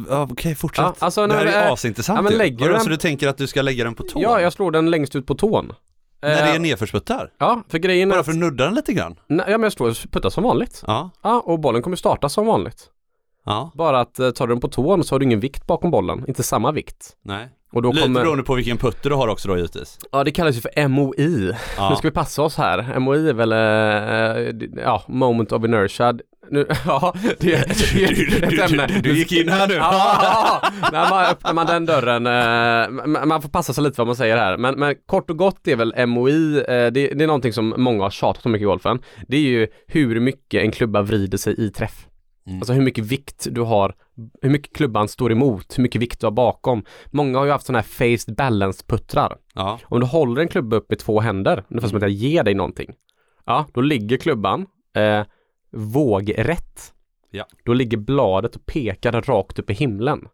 [0.10, 0.84] Okej, fortsätt.
[0.86, 2.38] Ja, alltså, det här när- är äh, asintressant ja, men ju.
[2.38, 4.22] lägger Vadå, du Så den- du tänker att du ska lägga den på tån?
[4.22, 5.74] Ja, jag slår den längst ut på tån.
[6.22, 7.32] När det är Eh, nedförsputtar?
[7.38, 9.16] Ja, för grejen är Bara för att nudda den lite grann?
[9.28, 10.84] Nej, ja men jag slår puttar som vanligt.
[10.88, 11.10] Ja.
[11.24, 12.90] Ja, och bollen kommer starta som vanligt.
[13.46, 13.72] Ja.
[13.76, 16.26] Bara att eh, tar du den på tån så har du ingen vikt bakom bollen,
[16.28, 17.10] inte samma vikt.
[17.26, 17.50] Nej.
[17.72, 19.98] Och då Lite kommer, beroende på vilken putter du har också då givetvis.
[20.12, 21.52] ja det kallas ju för MOI.
[21.78, 21.90] Ja.
[21.90, 23.00] Nu ska vi passa oss här.
[23.00, 26.14] MOI är väl, eh, ja, moment of inertia.
[26.52, 29.00] Nu, ja, det, är ett ämne.
[29.04, 29.74] du, gick in här nu.
[29.74, 34.16] Ja, när man öppnar man den dörren, eh, man- får passa sig lite vad man
[34.16, 34.58] säger här.
[34.58, 38.04] Men, men kort och gott är väl MOI, eh, det, det är någonting som många
[38.04, 39.00] har tjatat om mycket i golfen.
[39.28, 42.08] Det är ju hur mycket en klubba vrider sig i träff.
[42.48, 42.60] Mm.
[42.60, 43.94] Alltså hur mycket vikt du har,
[44.42, 46.84] hur mycket klubban står emot, hur mycket vikt du har bakom.
[47.12, 49.38] Många har ju haft sådana här faced balance puttrar.
[49.54, 49.80] Ja.
[49.84, 52.54] Om du håller en klubba upp med två händer, ungefär som att jag ger dig
[52.54, 52.94] någonting.
[53.46, 55.26] Ja, då ligger klubban eh,
[55.72, 56.94] vågrätt.
[57.32, 57.46] Ja.
[57.66, 60.28] Då ligger bladet och pekar rakt upp i himlen.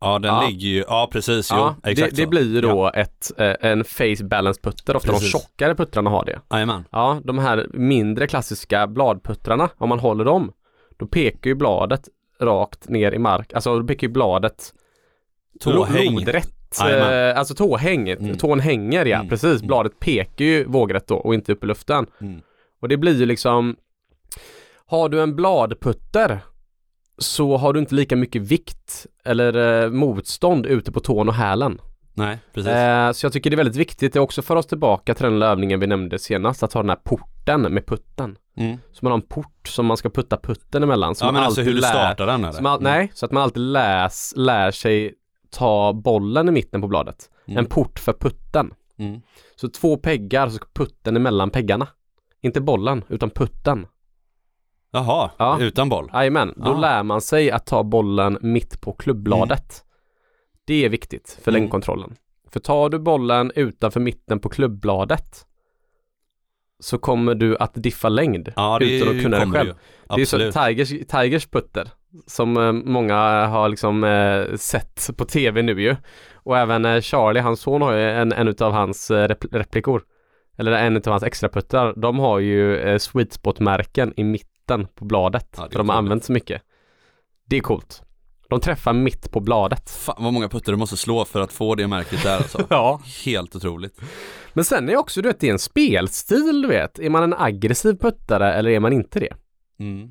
[0.00, 0.46] Ja, den Ja.
[0.48, 3.84] ligger ju, ja precis, jo, ja, exakt det, det blir ju då ett, eh, en
[3.84, 5.32] face balance putter, ofta Precis.
[5.32, 6.40] de tjockare puttrarna har det.
[6.50, 6.84] Jajamän.
[6.92, 10.52] Ja, de här mindre klassiska bladputtrarna, om man håller dem,
[10.98, 12.08] då pekar ju bladet
[12.40, 14.74] rakt ner i mark, alltså då pekar ju bladet
[15.60, 16.14] Tåhäng.
[16.14, 18.36] lodrätt, eh, alltså tåhäng, Mm.
[18.38, 19.28] tån hänger ja, Mm.
[19.28, 19.66] precis, Mm.
[19.66, 22.06] bladet pekar ju vågrätt då och inte upp i luften.
[22.20, 22.40] Mm.
[22.80, 23.76] Och det blir ju liksom,
[24.86, 26.40] har du en bladputter
[27.18, 31.80] så har du inte lika mycket vikt eller eh, motstånd ute på tån och hälen.
[32.14, 32.72] Nej, precis.
[32.72, 35.42] Eh, så jag tycker det är väldigt viktigt, det också för oss tillbaka till den
[35.42, 38.36] övningen vi nämnde senast, att ha den här porten med putten.
[38.56, 38.78] Mm.
[38.92, 41.14] Så man har en port som man ska putta putten emellan.
[41.14, 42.60] Så Ja men alltså hur du startar den eller?
[42.60, 45.14] man, Nej, så att man alltid läs, lär sig
[45.50, 47.30] ta bollen i mitten på bladet.
[47.46, 47.58] Mm.
[47.58, 48.74] En port för putten.
[48.98, 49.20] Mm.
[49.56, 51.86] Så två peggar, så putten emellan peggarna.
[52.42, 53.86] Inte bollen, utan putten.
[54.92, 55.58] Jaha, Ja.
[55.60, 56.10] utan boll?
[56.12, 56.78] Jajamän, då Ah.
[56.80, 59.84] lär man sig att ta bollen mitt på klubbladet.
[60.64, 61.62] Det är viktigt för Mm.
[61.62, 62.14] längdkontrollen.
[62.52, 65.46] För tar du bollen utanför mitten på klubbladet
[66.80, 69.74] så kommer du att diffa längd Ja, utan att kunna det själv.
[70.16, 70.38] Det är så.
[70.38, 71.88] Tigers, Tigers putter
[72.26, 75.96] som eh, många har liksom eh, sett på tv nu ju.
[76.34, 80.02] Och även eh, Charlie, hans son har ju en, en utav hans eh, repl- replikor.
[80.60, 81.94] Eller en utav hans extra puttar.
[81.96, 85.54] De har ju eh, sweet spot-märken i mitten på bladet.
[85.56, 86.62] Ja, för de har använt så mycket.
[87.44, 88.02] Det är coolt.
[88.48, 89.90] De träffar mitt på bladet.
[89.90, 92.66] Fan vad många puttar du måste slå för att få det märket där alltså.
[92.70, 93.00] Ja.
[93.24, 94.00] Helt otroligt.
[94.52, 96.98] Men sen är också, du vet, det är en spelstil, du vet.
[96.98, 99.34] Är man en aggressiv puttare eller är man inte det?
[99.78, 100.10] Mm.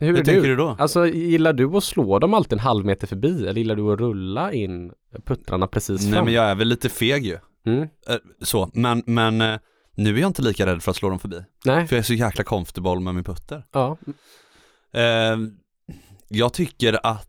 [0.00, 0.56] Hur, Hur är tänker du?
[0.56, 0.76] då?
[0.78, 3.98] Alltså gillar du att slå dem alltid en halv meter förbi eller gillar du att
[4.00, 4.92] rulla in
[5.24, 6.24] puttrarna precis Nej fram?
[6.24, 7.38] men jag är väl lite feg ju.
[7.66, 7.88] Mm.
[8.08, 9.58] Eh, Så, men, men eh,
[9.94, 11.44] nu är jag inte lika rädd för att slå dem förbi.
[11.64, 13.66] Nej, För jag är så jäkla comfortable med min putter.
[13.72, 13.96] ja.
[14.92, 15.36] Eh,
[16.28, 17.28] jag tycker att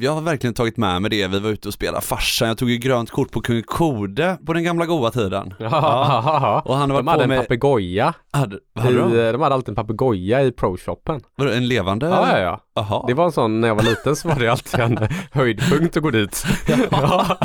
[0.00, 1.26] jag har verkligen tagit med mig det.
[1.28, 2.48] Vi var ute och spelade farsan.
[2.48, 5.54] Jag tog ju grönt kort på Kung Kode på den gamla goda tiden.
[5.60, 6.62] Ja.
[6.64, 7.40] Och han har De hade på en med...
[7.40, 8.14] papegoja.
[8.32, 9.32] Hade, hade de?
[9.32, 11.20] De hade alltid en papegoja i pro-shoppen.
[11.36, 12.06] Vadå, en levande?
[12.06, 12.60] Ja, ja, ja.
[12.74, 13.04] Jaha.
[13.06, 14.98] Det var en sån, när jag var liten så var det alltid en
[15.32, 16.44] höjdpunkt att gå dit.
[16.90, 17.36] Ja.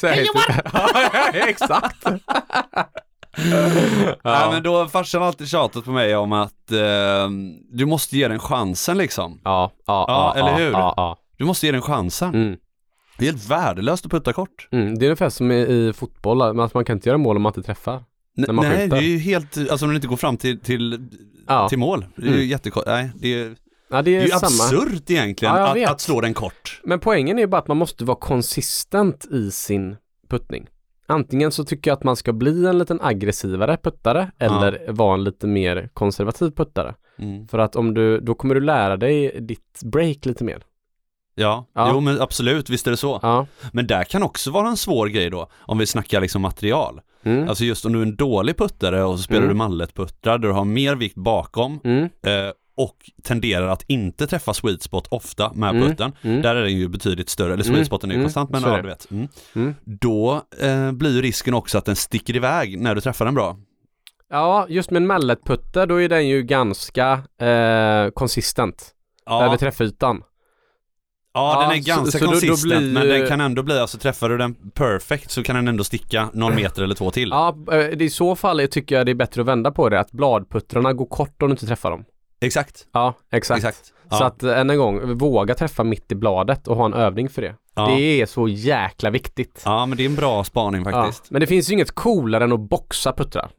[0.00, 0.26] Säga hej
[1.34, 2.06] Ja, exakt.
[3.36, 4.48] Nej Ja.
[4.52, 7.28] men då har farsan alltid tjatat på mig om att eh,
[7.72, 9.40] du måste ge den chansen liksom.
[9.44, 10.72] Ja, ja, Ja, ja, eller ja, hur?
[10.72, 11.16] Ja, ja.
[11.40, 12.34] Du måste ge den chansen.
[12.34, 12.56] Mm.
[13.18, 14.68] Det är helt värdelöst att putta kort.
[14.72, 14.98] Mm.
[14.98, 17.50] Det är ungefär som i, i fotboll, att man kan inte göra mål om man
[17.50, 17.94] inte träffar.
[18.38, 18.96] N- man Nej, skjuter.
[18.96, 21.08] det är ju helt, alltså om du inte går fram till, till,
[21.46, 22.06] Ja, till mål.
[22.16, 22.46] Det är ju Mm.
[22.48, 23.56] jättekort, nej det är,
[23.90, 24.46] ja det det är, är ju samma.
[24.46, 26.80] absurt egentligen Ja, att, att slå den kort.
[26.84, 29.96] Men poängen är ju bara att man måste vara konsistent i sin
[30.28, 30.66] puttning.
[31.06, 35.24] Antingen så tycker jag att man ska bli en liten aggressivare puttare eller vara en
[35.24, 36.94] lite mer konservativ puttare.
[37.18, 37.48] Mm.
[37.48, 40.62] För att om du, då kommer du lära dig ditt break lite mer.
[41.40, 41.66] Ja.
[41.74, 41.90] Ja.
[41.92, 43.18] jo men absolut, visst är det så.
[43.22, 43.46] Ja.
[43.72, 47.00] Men där kan också vara en svår grej då, om vi snackar liksom material.
[47.22, 47.48] Mm.
[47.48, 49.48] Alltså just om du är en dålig puttare och så spelar Mm.
[49.48, 52.04] du malletputtrar där du har mer vikt bakom Mm.
[52.04, 55.88] eh, och tenderar att inte träffa sweet spot ofta med Mm.
[55.88, 56.12] putten.
[56.22, 56.42] Mm.
[56.42, 57.74] Där är den ju betydligt större, eller Mm.
[57.76, 58.24] sweet spoten är ju Mm.
[58.24, 59.10] konstant men ja, du vet.
[59.10, 59.28] Mm.
[59.54, 59.74] Mm.
[59.84, 63.56] Då eh, blir ju risken också att den sticker iväg när du träffar den bra.
[64.30, 68.94] Ja, just med en malletputter då är den ju ganska eh, konsistent
[69.30, 70.22] över Ja, träffytan.
[71.34, 73.62] Ja Ja, den är så- ganska så då- då konsistent blir men den kan ändå
[73.62, 77.10] bli, alltså träffar du den perfect så kan den ändå sticka någon meter eller två
[77.10, 77.28] till.
[77.30, 80.12] Ja, eh, i så fall tycker jag det är bättre att vända på det, att
[80.12, 82.04] bladputtrarna går kort om du inte träffar dem.
[82.42, 83.58] Exakt, Ja, exakt.
[83.58, 83.92] exakt.
[84.10, 84.16] Ja.
[84.16, 87.28] Så att eh, än en gång, våga träffa mitt i bladet och ha en övning
[87.28, 87.54] för det.
[87.74, 87.86] ja.
[87.86, 89.62] Det är så jäkla viktigt.
[89.64, 91.30] ja men det är en bra spaning Ja, faktiskt.
[91.30, 93.50] Men det finns ju inget coolare än att boxa puttrar.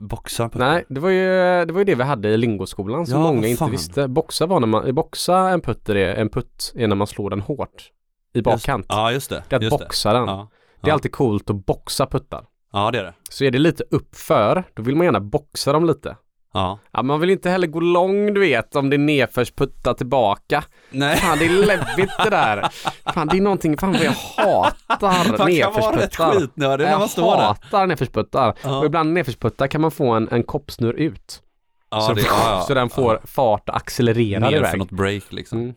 [0.00, 1.24] Boxa på Nej, det var ju
[1.64, 4.08] det, var ju det vi hade i lingoskolan som Ja, många inte visste.
[4.08, 7.40] Boxa var när man, boxa en putter är, en putt är när man slår den
[7.40, 7.90] hårt.
[8.34, 8.84] I bakkant.
[8.84, 9.42] Just, ja just det.
[9.48, 10.26] det är att just boxa den.
[10.28, 10.48] Ja.
[10.80, 12.44] Det är alltid coolt att boxa puttar.
[12.72, 13.14] ja det är det.
[13.30, 16.16] Så är det lite uppför, då vill man gärna boxa dem lite.
[16.54, 16.78] Ja.
[16.92, 20.64] Ja, man vill inte heller gå lång du vet om det är nedförsputta tillbaka.
[20.90, 21.16] Nej.
[21.16, 22.68] Fan det är läbbigt det där.
[23.14, 26.48] Fan det är någonting, fan vad jag hatar Man kan vara nedförsputtar.
[26.54, 27.42] när man Jag står där.
[27.42, 28.54] hatar nedförsputtar.
[28.62, 28.78] Ja.
[28.78, 31.42] Och ibland nedförsputtar kan man få en, en koppsnurr ut.
[31.90, 32.64] Ja, så, det, ja, ja.
[32.68, 34.70] så den får fart och accelererar Ner iväg.
[34.70, 35.58] för något break liksom.
[35.58, 35.74] Mm.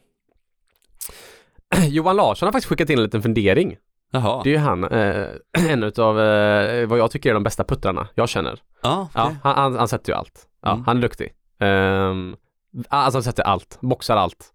[1.90, 3.78] Johan Larsson har faktiskt skickat in en liten fundering.
[4.12, 4.42] Jaha.
[4.44, 5.26] Det är ju han, eh,
[5.70, 8.60] en utav eh, vad jag tycker är de bästa puttrarna jag känner.
[8.84, 9.38] Ja, Ja, okej.
[9.44, 10.48] han, han, han sätter ju allt.
[10.62, 10.84] Ja, Mm.
[10.86, 11.34] han är duktig.
[11.60, 12.36] Um,
[12.89, 14.54] alltså han sätter allt, boxar allt.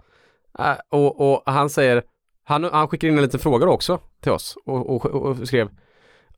[0.59, 2.03] Eh, och, och han säger,
[2.45, 5.69] han, han skickar in en liten fråga också till oss och, och, och skrev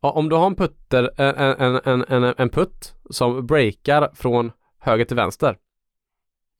[0.00, 5.16] om du har en putter, en, en, en, en, putt som breakar från höger till
[5.16, 5.56] vänster,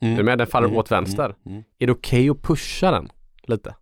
[0.02, 0.14] Mm.
[0.14, 0.38] är du med?
[0.38, 1.24] Den faller Mm, åt vänster.
[1.24, 1.62] mm, mm.
[1.78, 3.08] Är det okej att pusha den
[3.42, 3.74] lite?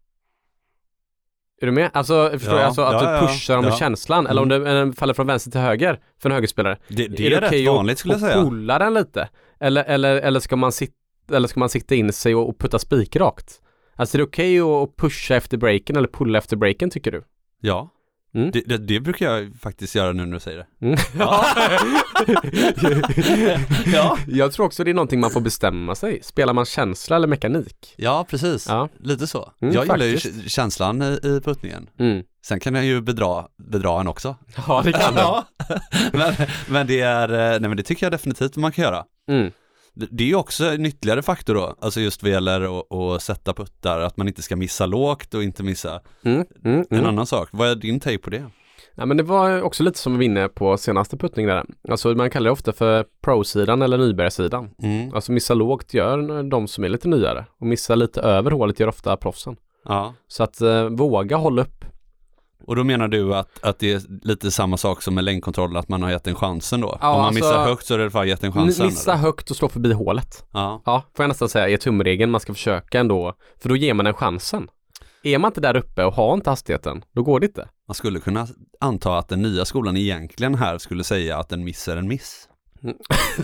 [1.61, 1.90] Är du med?
[1.92, 2.66] Alltså, förstår Ja, jag?
[2.66, 3.77] Alltså att ja, du ja, pushar dem med ja.
[3.77, 4.64] känslan eller om Mm.
[4.64, 6.79] den, faller från vänster till höger för en högerspelare.
[6.88, 8.45] Det, det är, rätt okej vanligt skulle jag att säga.
[8.45, 9.29] pulla den lite?
[9.61, 10.92] Eller, eller, eller, ska man sitta,
[11.33, 13.61] eller ska man sikta in sig och, och putta spikrakt?
[13.97, 17.23] Alltså är det okej att pusha efter breaken eller pulla efter breaken tycker du?
[17.61, 17.90] Ja.
[18.34, 18.50] Mm.
[18.50, 20.66] Det, det, det brukar jag faktiskt göra nu när du säger det.
[20.86, 20.96] Mm.
[23.92, 24.18] Ja.
[24.28, 26.20] Jag tror också det är någonting man får bestämma sig.
[26.22, 27.94] Spelar man känsla eller mekanik?
[27.96, 28.66] Ja, precis.
[28.68, 28.88] Ja.
[29.00, 29.52] Lite så.
[29.62, 30.50] Mm, jag gillar ju faktiskt.
[30.50, 31.88] känslan i, i puttningen.
[31.98, 32.22] Mm.
[32.46, 34.36] Sen kan jag ju bedra, bedra en också.
[34.68, 35.44] Ja, det kan man.
[36.12, 36.34] men,
[36.68, 39.04] men det är, eh, nej men det tycker jag definitivt man kan göra.
[39.98, 42.80] Det, är ju också en ytterligare faktor då, alltså just vad gäller
[43.14, 46.44] att sätta puttar, att man inte ska missa lågt och inte missa Mm.
[46.64, 46.78] Mm.
[46.90, 47.06] en Mm.
[47.06, 47.48] annan sak.
[47.52, 48.44] Vad är din take på det?
[48.94, 51.64] Ja, men det var också lite som vi var inne på senaste puttning där.
[51.88, 54.70] Alltså man kallar det ofta för pro-sidan eller nybörjarsidan.
[54.82, 55.14] Mm.
[55.14, 58.88] Alltså missa lågt gör de som är lite nyare och missa lite över hålet gör
[58.88, 59.56] ofta proffsen.
[59.85, 60.14] Ja.
[60.28, 61.85] Så att eh, våga hålla upp.
[62.64, 65.88] Och då menar du att, att det är lite samma sak som med längdkontroll, att
[65.88, 66.99] man har gett en chansen då?
[67.01, 68.87] Ja, Om man alltså- missar högt så är det i alla fall gett en chansen?
[68.87, 69.23] Missa eller?
[69.23, 70.45] högt och slå förbi hålet.
[70.53, 70.83] Ja.
[70.87, 73.35] Ja, får jag nästan säga är tumregeln man ska försöka ändå.
[73.62, 74.69] För då ger man den chansen.
[75.23, 77.69] Är man inte där uppe och har inte hastigheten, då går det inte.
[77.88, 78.47] Man skulle kunna
[78.81, 82.49] anta att den nya skolan egentligen här skulle säga att en miss är en miss.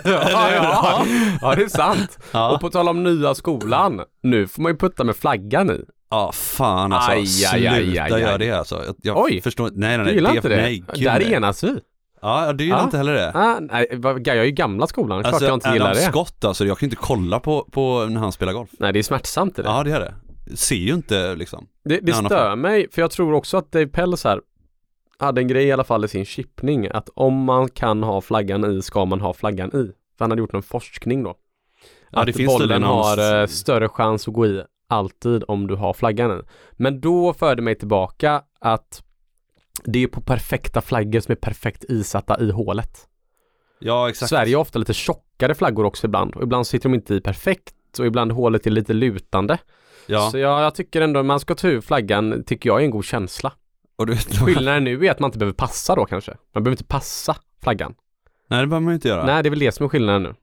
[0.05, 1.05] ja, ja.
[1.41, 2.19] ja, det är sant.
[2.33, 5.85] Ja, Och på tal om nya skolan, nu får man ju putta med flaggan i.
[6.13, 7.11] ja fan alltså.
[7.11, 8.21] Aj, aj, Sluta aj, aj, aj.
[8.21, 8.83] göra det alltså.
[8.87, 9.41] Jag, jag Oj.
[9.41, 9.81] förstår inte.
[9.81, 10.15] Nej, nej, Du nej.
[10.15, 10.57] gillar inte det?
[10.57, 11.33] Nej, gud, Där nej.
[11.33, 11.81] enas vi.
[12.23, 12.85] Ja, du gillar Ja.
[12.85, 13.33] inte heller det.
[13.35, 13.87] Ah, nej,
[14.25, 16.09] jag är ju gamla skolan, klart Alltså, jag inte gillar Adam det.
[16.11, 18.71] Scott alltså, jag kan inte kolla på, på när han spelar golf.
[18.79, 19.63] Nej, det är smärtsamt det.
[19.63, 20.15] Ja, det är det.
[20.57, 21.67] Ser ju inte liksom.
[21.85, 22.59] Det, det stör fall.
[22.59, 24.41] mig, för jag tror också att Dave Pells här
[25.19, 28.65] hade en grej i alla fall i sin chippning, att om man kan ha flaggan
[28.79, 29.87] i ska man ha flaggan i.
[30.19, 31.35] För han hade gjort en forskning då.
[32.11, 35.45] Ja, att det finns bollen tydligen någon- har eh, större chans att gå i alltid
[35.49, 36.43] om du har flaggan i.
[36.73, 39.03] Men då förde mig tillbaka att
[39.85, 43.09] det är på perfekta flaggor som är perfekt isatta i hålet.
[43.79, 44.31] Ja, exakt.
[44.31, 47.75] Sverige har ofta lite tjockare flaggor också ibland och ibland sitter de inte i perfekt
[47.99, 49.59] och ibland hålet är lite lutande.
[50.07, 52.91] Ja, Så jag, jag tycker ändå man ska ta ur flaggan, tycker jag är en
[52.91, 53.53] god känsla.
[53.97, 56.31] och du vet, Skillnaden nu är att man inte behöver passa då kanske.
[56.55, 57.95] Man behöver inte passa flaggan.
[58.49, 59.25] Nej, det behöver man inte göra.
[59.27, 60.35] Nej, det är väl det som är skillnaden nu.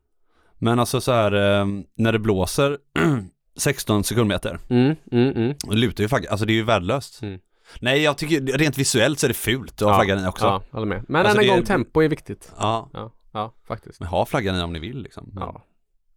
[0.58, 2.78] Men alltså så här, eh, när det blåser
[3.60, 5.56] 16 sekundmeter, Mm, mm, mm.
[5.64, 7.22] då lutar ju flaggan, alltså det är ju värdelöst.
[7.22, 7.40] Mm.
[7.82, 10.46] Nej, jag tycker rent visuellt så är det fult att ha flaggan i också.
[10.46, 11.06] Ja, håller med.
[11.08, 12.52] Men Alltså, än en det är- gång, tempo är viktigt.
[12.58, 14.00] Ja, Ja, ja, faktiskt.
[14.00, 15.30] men ha flaggan i om ni vill liksom.
[15.34, 15.64] Men Ja,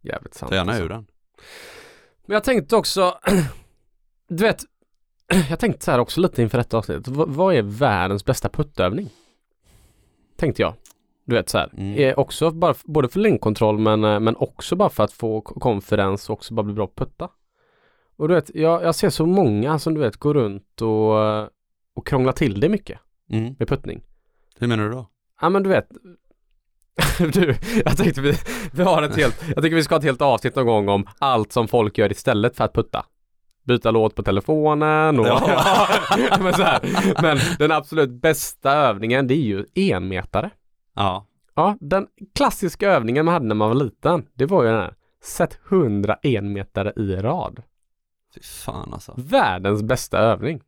[0.01, 0.49] jävligt sant.
[0.49, 0.85] Ta gärna alltså.
[0.85, 1.05] ur den.
[2.25, 3.17] Men jag tänkte också,
[4.29, 4.63] du vet,
[5.49, 7.07] jag tänkte så här också lite inför detta avsnitt.
[7.07, 9.09] V- vad är världens bästa puttövning?
[10.37, 10.73] Tänkte jag.
[11.25, 11.69] Du vet så här.
[11.77, 11.93] Mm.
[11.97, 16.29] Eh, också bara, både för längdkontroll men, eh, men också bara för att få konferens
[16.29, 17.29] och också bara bli bra på putta.
[18.17, 21.47] Och du vet, jag, jag ser så många som du vet går runt och, eh,
[21.95, 22.99] och krånglar till det mycket
[23.31, 23.55] Mm.
[23.59, 24.01] med puttning.
[24.59, 25.07] Hur menar du då?
[25.41, 25.87] Ja men du vet
[27.33, 27.55] Du,
[27.85, 28.33] jag tänkte vi,
[28.73, 31.07] vi har ett helt, jag tycker vi ska ha ett helt avsnitt någon gång om
[31.19, 33.05] allt som folk gör istället för att putta.
[33.63, 35.41] Byta låt på telefonen och Ja.
[36.29, 36.81] Ja, men, så här.
[37.21, 40.49] men den absolut bästa övningen det är ju enmetare.
[40.93, 41.27] Ja.
[41.55, 44.95] Ja, den klassiska övningen man hade när man var liten, det var ju den här
[45.23, 47.63] Sätt 100 enmetare i rad.
[48.35, 49.13] Fy fan alltså.
[49.17, 50.61] Världens bästa övning.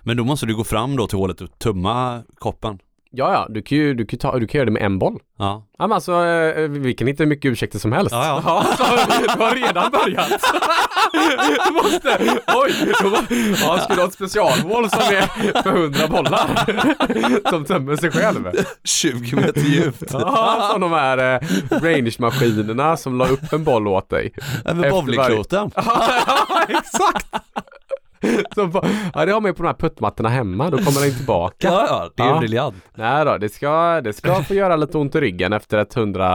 [0.00, 2.78] Men då måste du gå fram då till hålet och tumma koppen.
[3.12, 5.18] Ja, ja, du kan ju, du kan ta, du kan göra det med en boll.
[5.38, 5.66] Ja.
[5.78, 8.12] Ja men alltså, eh, vi kan hitta hur mycket ursäkter som helst.
[8.12, 8.64] Ja, ja.
[8.76, 8.84] så,
[9.36, 10.28] du har redan börjat.
[11.66, 12.18] Du måste,
[12.56, 13.16] oj, då,
[13.60, 17.50] ja, ska du ha ett specialmål som är för 100 bollar?
[17.50, 18.50] Som tömmer sig själv.
[18.84, 20.12] 20 meter djupt.
[20.12, 24.32] Ja, som de här eh, range-maskinerna som la upp en boll åt dig.
[24.64, 25.70] Ja, med bowlingkloten.
[25.76, 27.26] Ja, exakt.
[28.54, 31.14] Som, bara- ja, det har man ju på de här puttmattorna hemma, då kommer den
[31.16, 31.68] tillbaka.
[31.68, 32.38] Ja, ja, det är Ja.
[32.38, 32.74] briljant.
[32.94, 36.26] Nej då, det ska, det ska få göra lite ont i ryggen efter ett hundra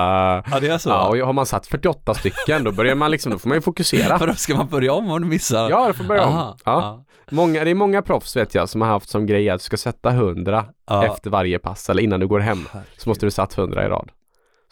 [0.51, 0.89] Ja, det är så.
[0.89, 3.61] Ja, och har man satt 48 stycken då börjar man liksom, då får man ju
[3.61, 4.19] fokusera.
[4.19, 5.69] För då ska man börja om om du missar?
[5.69, 6.33] Ja, det får börja om.
[6.33, 7.01] Aha, Ja.
[7.31, 9.77] Många, det är många proffs vet jag som har haft som grej att du ska
[9.77, 11.05] sätta 100 Ja.
[11.05, 12.67] efter varje pass eller innan du går hem.
[12.97, 14.11] Så måste du satt 100 i rad.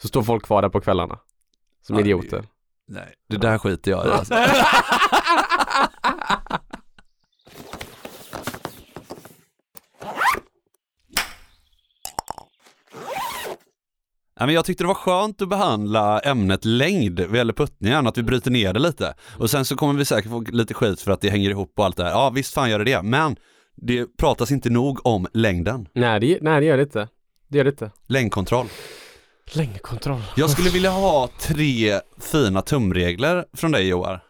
[0.02, 1.18] Så står folk kvar där på kvällarna.
[1.86, 2.44] Som Ja, idioter.
[2.88, 4.34] Nej, det där skiter jag i alltså.
[14.40, 18.18] Ja, men jag tyckte det var skönt att behandla ämnet längd vad gäller puttningen, att
[18.18, 19.14] vi bryter ner det lite.
[19.38, 21.84] Och sen så kommer vi säkert få lite skit för att det hänger ihop och
[21.84, 22.10] allt det här.
[22.10, 23.36] Ja visst fan gör det det, men
[23.76, 25.88] det pratas inte nog om längden.
[25.92, 27.08] Nej, det, nej, det gör det inte.
[27.48, 27.90] Det gör det inte.
[28.06, 28.66] Längdkontroll.
[29.52, 30.22] Längdkontroll.
[30.36, 34.20] Jag skulle vilja ha tre fina tumregler från dig Joar.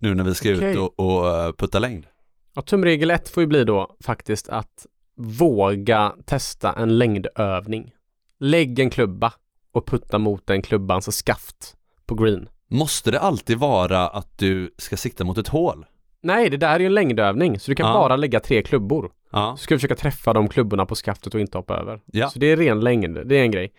[0.00, 0.70] Nu när vi ska Okej.
[0.72, 2.06] ut och, och eh, putta längd.
[2.54, 7.92] Ja, tumregel ett får ju bli då faktiskt att våga testa en längdövning.
[8.44, 9.32] Lägg en klubba
[9.72, 11.76] och putta mot den klubbans skaft
[12.06, 12.48] på green.
[12.68, 15.86] Måste det alltid vara att du ska sikta mot ett hål?
[16.22, 17.92] Nej, det där är ju en längdövning, så du kan Ja.
[17.92, 19.12] bara lägga tre klubbor.
[19.30, 19.56] Ja.
[19.56, 22.00] Så ska du försöka träffa de klubborna på skaftet och inte hoppa över.
[22.06, 22.30] Ja.
[22.30, 23.72] Så det är ren längd, det är en grej.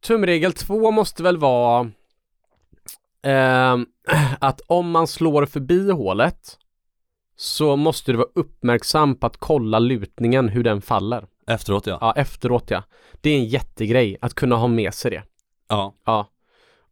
[0.00, 1.90] Tumregel två måste väl vara
[3.22, 3.86] ehm,
[4.40, 6.58] att om man slår förbi hålet
[7.36, 11.26] så måste du vara uppmärksam på att kolla lutningen, hur den faller.
[11.46, 11.98] Efteråt ja.
[12.00, 12.82] Ja, efteråt ja.
[13.20, 15.22] Det är en jättegrej att kunna ha med sig det.
[15.68, 15.94] Ja.
[16.04, 16.30] Ja.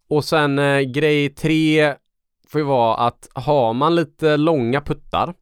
[0.09, 1.95] Och sen eh, grej tre
[2.49, 5.35] får ju vara att har man lite långa puttar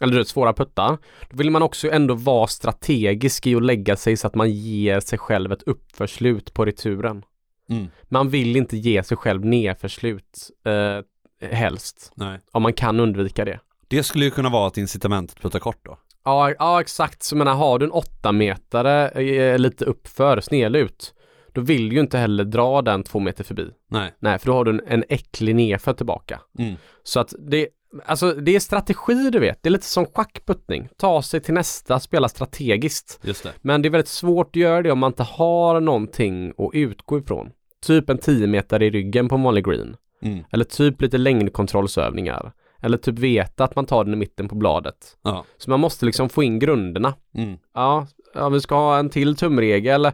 [0.00, 0.98] eller du vet, svåra puttar,
[1.30, 5.00] då vill man också ändå vara strategisk i att lägga sig så att man ger
[5.00, 7.24] sig själv ett uppförslut på returen.
[7.68, 7.86] Mm.
[8.04, 12.40] Man vill inte ge sig själv nedförslut eh, helst, Nej.
[12.52, 13.60] om man kan undvika det.
[13.88, 15.98] Det skulle ju kunna vara ett incitament att putta kort då.
[16.24, 17.22] Ja, ja exakt.
[17.22, 21.14] Så menar, har du en åtta metare eh, lite uppför, snedlut,
[21.52, 23.70] då vill du ju inte heller dra den två meter förbi.
[23.90, 24.12] Nej.
[24.18, 26.40] Nej, för då har du en, en äcklig nedför tillbaka.
[26.58, 26.74] Mm.
[27.02, 27.68] Så att det,
[28.06, 29.62] alltså det är strategi du vet.
[29.62, 30.88] Det är lite som schackputtning.
[30.96, 33.20] Ta sig till nästa, spela strategiskt.
[33.22, 33.52] Just det.
[33.60, 37.18] Men det är väldigt svårt att göra det om man inte har någonting att utgå
[37.18, 37.50] ifrån.
[37.86, 39.96] Typ en 10 meter i ryggen på en vanlig green.
[40.22, 40.44] Mm.
[40.50, 42.52] Eller typ lite längdkontrollsövningar.
[42.84, 45.16] Eller typ veta att man tar den i mitten på bladet.
[45.22, 45.44] Ja.
[45.56, 47.14] Så man måste liksom få in grunderna.
[47.34, 47.58] Mm.
[47.74, 50.10] Ja, ja vi ska ha en till tumregel.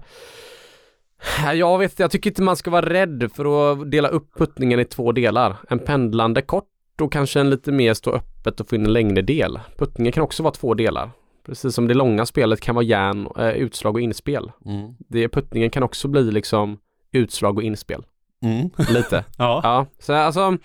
[1.55, 4.85] Jag vet jag tycker inte man ska vara rädd för att dela upp puttningen i
[4.85, 5.57] två delar.
[5.69, 9.23] En pendlande kort och kanske en lite mer stå öppet och få in en längre
[9.23, 9.61] del.
[9.79, 11.11] Puttningen kan också vara två delar.
[11.47, 14.53] Precis som det långa spelet kan vara järn, eh, utslag och inspel.
[14.67, 14.95] Mm.
[14.99, 16.79] Det, puttningen kan också bli liksom
[17.13, 18.03] utslag och inspel.
[18.43, 18.71] Mm.
[18.89, 19.25] Lite.
[19.39, 19.61] Ja.
[19.63, 20.59] Ja, så alltså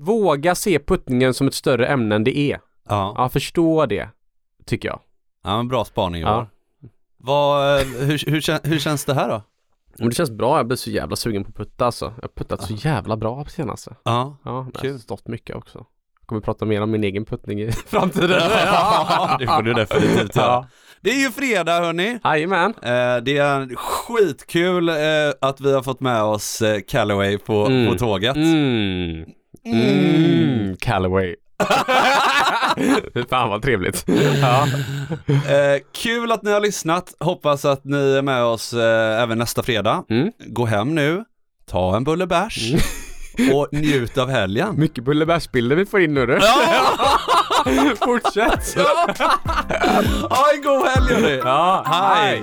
[0.00, 2.60] Våga se puttningen som ett större ämne än det är.
[2.88, 4.08] Ja, Ja, förstå det,
[4.66, 5.00] tycker jag.
[5.44, 6.28] ja men bra spaning Ja.
[6.30, 6.46] Johan.
[7.22, 9.42] Vad, eh, hur, hur, hur känns det här då?
[9.98, 12.04] Men det känns bra, jag blir så jävla sugen på att putta alltså.
[12.16, 13.96] Jag har puttat så jävla bra på senaste.
[14.04, 14.92] Ja, Ja, men jag Kul.
[14.92, 15.78] har stått mycket också.
[16.20, 18.30] Jag kommer prata mer om min egen puttning i framtiden.
[18.50, 20.46] Ja, det får du definitivt göra.
[20.46, 20.66] Ja.
[21.00, 22.18] Det är ju fredag hörni.
[22.24, 22.70] Jajamän.
[22.82, 24.94] Eh, det är skitkul eh,
[25.40, 27.92] att vi har fått med oss Callaway på, Mm.
[27.92, 28.36] på tåget.
[28.36, 29.24] Mm.
[29.66, 30.76] Mm.
[30.80, 31.34] Callaway.
[33.14, 34.04] Fy Fan vad trevligt.
[34.40, 34.66] Ja.
[35.28, 37.14] Eh, kul att ni har lyssnat.
[37.20, 40.04] Hoppas att ni är med oss eh, även nästa fredag.
[40.10, 40.30] Mm.
[40.46, 41.24] Gå hem nu,
[41.70, 42.72] ta en bulle bärs
[43.54, 44.74] och njut av helgen.
[44.78, 46.40] Mycket bullebärsbilder vi får in nu du.
[48.04, 48.76] Fortsätt.
[50.30, 51.40] Ha en god helg hörni!
[51.44, 52.42] Ja, Hej.